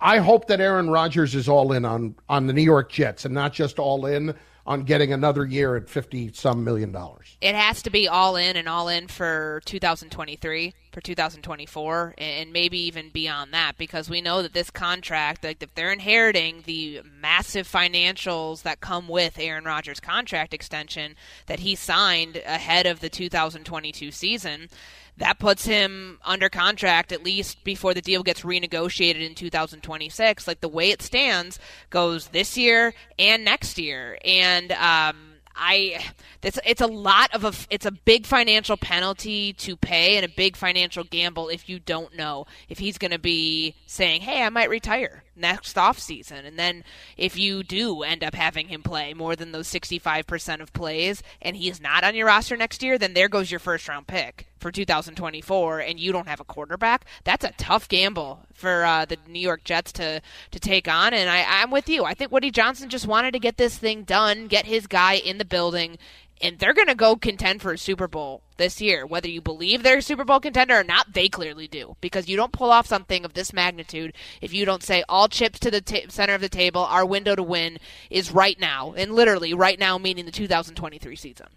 I 0.00 0.18
hope 0.18 0.46
that 0.48 0.60
Aaron 0.60 0.90
Rodgers 0.90 1.34
is 1.34 1.48
all 1.48 1.72
in 1.72 1.84
on 1.84 2.14
on 2.28 2.46
the 2.46 2.52
New 2.52 2.62
York 2.62 2.90
Jets 2.92 3.24
and 3.24 3.34
not 3.34 3.52
just 3.52 3.78
all 3.78 4.06
in 4.06 4.34
on 4.66 4.82
getting 4.82 5.12
another 5.12 5.44
year 5.44 5.76
at 5.76 5.88
50 5.88 6.32
some 6.32 6.64
million 6.64 6.92
dollars. 6.92 7.36
It 7.40 7.54
has 7.54 7.82
to 7.82 7.90
be 7.90 8.08
all 8.08 8.36
in 8.36 8.56
and 8.56 8.68
all 8.68 8.88
in 8.88 9.08
for 9.08 9.60
2023, 9.66 10.74
for 10.94 11.00
2024 11.00 12.14
and 12.16 12.52
maybe 12.52 12.78
even 12.78 13.10
beyond 13.10 13.52
that 13.52 13.76
because 13.76 14.08
we 14.08 14.20
know 14.20 14.40
that 14.40 14.54
this 14.54 14.70
contract 14.70 15.42
like 15.42 15.62
if 15.62 15.74
they're 15.74 15.92
inheriting 15.92 16.62
the 16.66 17.02
massive 17.20 17.68
financials 17.68 18.62
that 18.62 18.80
come 18.80 19.08
with 19.08 19.38
Aaron 19.38 19.64
Rodgers 19.64 20.00
contract 20.00 20.54
extension 20.54 21.16
that 21.46 21.60
he 21.60 21.74
signed 21.74 22.36
ahead 22.46 22.86
of 22.86 23.00
the 23.00 23.10
2022 23.10 24.10
season, 24.10 24.68
that 25.16 25.38
puts 25.38 25.64
him 25.64 26.18
under 26.24 26.48
contract 26.48 27.12
at 27.12 27.24
least 27.24 27.62
before 27.64 27.94
the 27.94 28.00
deal 28.00 28.22
gets 28.22 28.42
renegotiated 28.42 29.24
in 29.24 29.34
2026. 29.34 30.48
Like 30.48 30.60
the 30.60 30.68
way 30.68 30.90
it 30.90 31.02
stands 31.02 31.58
goes 31.90 32.28
this 32.28 32.56
year 32.56 32.94
and 33.18 33.44
next 33.44 33.78
year. 33.78 34.18
And, 34.24 34.72
um, 34.72 35.33
I 35.56 36.04
it's 36.42 36.58
it's 36.66 36.80
a 36.80 36.86
lot 36.86 37.34
of 37.34 37.44
a 37.44 37.52
it's 37.70 37.86
a 37.86 37.90
big 37.90 38.26
financial 38.26 38.76
penalty 38.76 39.52
to 39.54 39.76
pay 39.76 40.16
and 40.16 40.24
a 40.24 40.28
big 40.28 40.56
financial 40.56 41.04
gamble 41.04 41.48
if 41.48 41.68
you 41.68 41.78
don't 41.78 42.16
know 42.16 42.46
if 42.68 42.78
he's 42.78 42.98
going 42.98 43.12
to 43.12 43.18
be 43.18 43.74
saying, 43.86 44.22
"Hey, 44.22 44.42
I 44.42 44.50
might 44.50 44.68
retire 44.70 45.22
next 45.36 45.78
off 45.78 45.98
season." 45.98 46.44
And 46.44 46.58
then 46.58 46.84
if 47.16 47.38
you 47.38 47.62
do 47.62 48.02
end 48.02 48.24
up 48.24 48.34
having 48.34 48.68
him 48.68 48.82
play 48.82 49.14
more 49.14 49.36
than 49.36 49.52
those 49.52 49.68
65% 49.68 50.60
of 50.60 50.72
plays 50.72 51.22
and 51.40 51.56
he 51.56 51.68
is 51.68 51.80
not 51.80 52.04
on 52.04 52.14
your 52.14 52.26
roster 52.26 52.56
next 52.56 52.82
year, 52.82 52.98
then 52.98 53.14
there 53.14 53.28
goes 53.28 53.50
your 53.50 53.60
first 53.60 53.88
round 53.88 54.06
pick 54.06 54.46
for 54.64 54.72
2024 54.72 55.80
and 55.80 56.00
you 56.00 56.10
don't 56.10 56.26
have 56.26 56.40
a 56.40 56.44
quarterback. 56.44 57.04
That's 57.22 57.44
a 57.44 57.52
tough 57.58 57.86
gamble 57.86 58.46
for 58.54 58.82
uh, 58.82 59.04
the 59.04 59.18
New 59.28 59.38
York 59.38 59.62
Jets 59.62 59.92
to 59.92 60.22
to 60.52 60.58
take 60.58 60.88
on 60.88 61.12
and 61.12 61.28
I 61.28 61.44
I'm 61.46 61.70
with 61.70 61.86
you. 61.86 62.04
I 62.04 62.14
think 62.14 62.32
Woody 62.32 62.50
Johnson 62.50 62.88
just 62.88 63.06
wanted 63.06 63.32
to 63.32 63.38
get 63.38 63.58
this 63.58 63.76
thing 63.76 64.04
done, 64.04 64.46
get 64.46 64.64
his 64.64 64.86
guy 64.86 65.16
in 65.16 65.36
the 65.36 65.44
building 65.44 65.98
and 66.40 66.58
they're 66.58 66.72
going 66.72 66.88
to 66.88 66.94
go 66.94 67.14
contend 67.14 67.60
for 67.60 67.74
a 67.74 67.78
Super 67.78 68.08
Bowl 68.08 68.42
this 68.56 68.80
year. 68.80 69.06
Whether 69.06 69.28
you 69.28 69.42
believe 69.42 69.82
they're 69.82 69.98
a 69.98 70.02
Super 70.02 70.24
Bowl 70.24 70.40
contender 70.40 70.80
or 70.80 70.84
not, 70.84 71.12
they 71.12 71.28
clearly 71.28 71.68
do 71.68 71.96
because 72.00 72.26
you 72.26 72.36
don't 72.36 72.52
pull 72.52 72.70
off 72.70 72.86
something 72.86 73.24
of 73.24 73.34
this 73.34 73.52
magnitude 73.52 74.14
if 74.40 74.54
you 74.54 74.64
don't 74.64 74.82
say 74.82 75.04
all 75.10 75.28
chips 75.28 75.58
to 75.60 75.70
the 75.70 75.82
t- 75.82 76.06
center 76.08 76.34
of 76.34 76.40
the 76.40 76.48
table. 76.48 76.84
Our 76.84 77.04
window 77.04 77.36
to 77.36 77.42
win 77.42 77.78
is 78.10 78.32
right 78.32 78.58
now, 78.58 78.94
and 78.96 79.14
literally 79.14 79.52
right 79.52 79.78
now, 79.78 79.98
meaning 79.98 80.24
the 80.24 80.32
2023 80.32 81.16
season. 81.16 81.48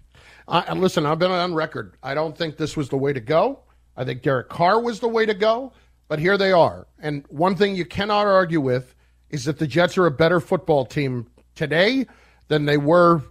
And 0.48 0.80
listen, 0.80 1.06
I've 1.06 1.20
been 1.20 1.32
on 1.32 1.54
record. 1.54 1.95
I 2.02 2.14
don't 2.14 2.38
think 2.38 2.58
this 2.58 2.78
was 2.78 2.89
the 2.89 2.98
way 2.98 3.14
to 3.14 3.20
go. 3.20 3.60
I 3.98 4.06
think 4.06 4.22
Derek 4.22 4.50
Carr 4.50 4.82
was 4.82 5.00
the 5.00 5.08
way 5.08 5.26
to 5.26 5.34
go, 5.34 5.74
but 6.08 6.20
here 6.20 6.38
they 6.38 6.52
are. 6.52 6.88
And 7.00 7.26
one 7.30 7.56
thing 7.56 7.76
you 7.76 7.86
cannot 7.86 8.28
argue 8.28 8.62
with 8.62 8.95
is 9.30 9.45
that 9.45 9.60
the 9.60 9.68
Jets 9.68 9.98
are 9.98 10.06
a 10.06 10.12
better 10.12 10.39
football 10.39 10.86
team 10.86 11.28
today 11.56 12.06
than 12.48 12.66
they 12.66 12.78
were 12.78 13.24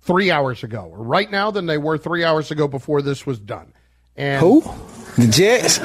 three 0.00 0.30
hours 0.30 0.62
ago, 0.62 0.88
or 0.90 1.02
right 1.02 1.30
now 1.30 1.50
than 1.50 1.66
they 1.66 1.76
were 1.76 1.98
three 1.98 2.24
hours 2.24 2.50
ago 2.50 2.66
before 2.66 3.02
this 3.02 3.26
was 3.26 3.38
done. 3.38 3.74
And 4.16 4.40
who? 4.40 4.62
The 5.16 5.26
Jets. 5.26 5.80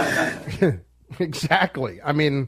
exactly. 1.20 2.00
I 2.02 2.14
mean, 2.14 2.48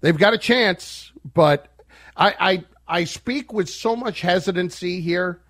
they've 0.00 0.16
got 0.16 0.34
a 0.34 0.38
chance, 0.38 1.10
but 1.34 1.68
I, 2.16 2.34
I 2.38 2.64
I 3.00 3.04
speak 3.04 3.52
with 3.52 3.68
so 3.68 3.96
much 3.96 4.20
hesitancy 4.20 5.00
here 5.00 5.40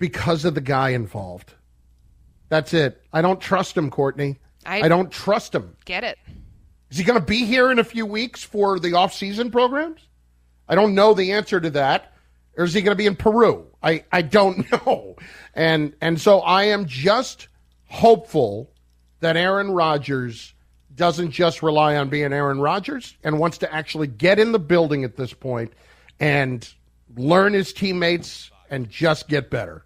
because 0.00 0.44
of 0.44 0.56
the 0.56 0.60
guy 0.60 0.88
involved. 0.88 1.54
That's 2.48 2.74
it. 2.74 3.00
I 3.12 3.22
don't 3.22 3.40
trust 3.40 3.76
him, 3.76 3.88
Courtney. 3.90 4.40
I, 4.66 4.82
I 4.82 4.88
don't 4.88 5.12
trust 5.12 5.54
him. 5.54 5.76
Get 5.84 6.02
it. 6.02 6.18
Is 6.90 6.98
he 6.98 7.04
going 7.04 7.20
to 7.20 7.24
be 7.24 7.44
here 7.44 7.70
in 7.70 7.78
a 7.78 7.84
few 7.84 8.04
weeks 8.04 8.42
for 8.42 8.80
the 8.80 8.94
off-season 8.94 9.52
programs? 9.52 10.08
I 10.68 10.74
don't 10.74 10.96
know 10.96 11.14
the 11.14 11.30
answer 11.30 11.60
to 11.60 11.70
that 11.70 12.12
or 12.56 12.64
is 12.64 12.74
he 12.74 12.82
going 12.82 12.92
to 12.92 12.96
be 12.96 13.06
in 13.06 13.16
Peru? 13.16 13.66
I, 13.82 14.04
I 14.12 14.22
don't 14.22 14.70
know. 14.86 15.16
And 15.54 15.94
and 16.00 16.20
so 16.20 16.40
I 16.40 16.64
am 16.64 16.86
just 16.86 17.48
hopeful 17.86 18.70
that 19.20 19.36
Aaron 19.36 19.70
Rodgers 19.70 20.54
doesn't 20.94 21.30
just 21.30 21.62
rely 21.62 21.96
on 21.96 22.08
being 22.08 22.32
Aaron 22.32 22.60
Rodgers 22.60 23.16
and 23.24 23.38
wants 23.38 23.58
to 23.58 23.72
actually 23.72 24.06
get 24.06 24.38
in 24.38 24.52
the 24.52 24.58
building 24.58 25.04
at 25.04 25.16
this 25.16 25.32
point 25.32 25.72
and 26.18 26.68
learn 27.16 27.54
his 27.54 27.72
teammates 27.72 28.50
and 28.68 28.88
just 28.90 29.28
get 29.28 29.50
better. 29.50 29.84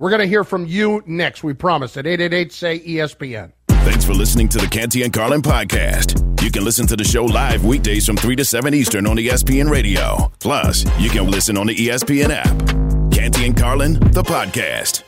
We're 0.00 0.08
going 0.08 0.20
to 0.20 0.26
hear 0.26 0.44
from 0.44 0.64
you 0.64 1.02
next, 1.04 1.44
we 1.44 1.52
promise, 1.52 1.98
at 1.98 2.06
888 2.06 2.52
say 2.52 2.78
ESPN. 2.80 3.52
Thanks 3.68 4.02
for 4.02 4.14
listening 4.14 4.48
to 4.48 4.58
the 4.58 4.66
Canty 4.66 5.02
and 5.02 5.12
Carlin 5.12 5.42
podcast. 5.42 6.42
You 6.42 6.50
can 6.50 6.64
listen 6.64 6.86
to 6.86 6.96
the 6.96 7.04
show 7.04 7.26
live 7.26 7.66
weekdays 7.66 8.06
from 8.06 8.16
3 8.16 8.34
to 8.36 8.44
7 8.46 8.72
Eastern 8.72 9.06
on 9.06 9.16
ESPN 9.18 9.70
Radio. 9.70 10.32
Plus, 10.40 10.86
you 10.98 11.10
can 11.10 11.30
listen 11.30 11.58
on 11.58 11.66
the 11.66 11.76
ESPN 11.76 12.30
app. 12.30 13.12
Canty 13.12 13.44
and 13.44 13.54
Carlin, 13.54 13.94
the 14.12 14.22
podcast. 14.22 15.02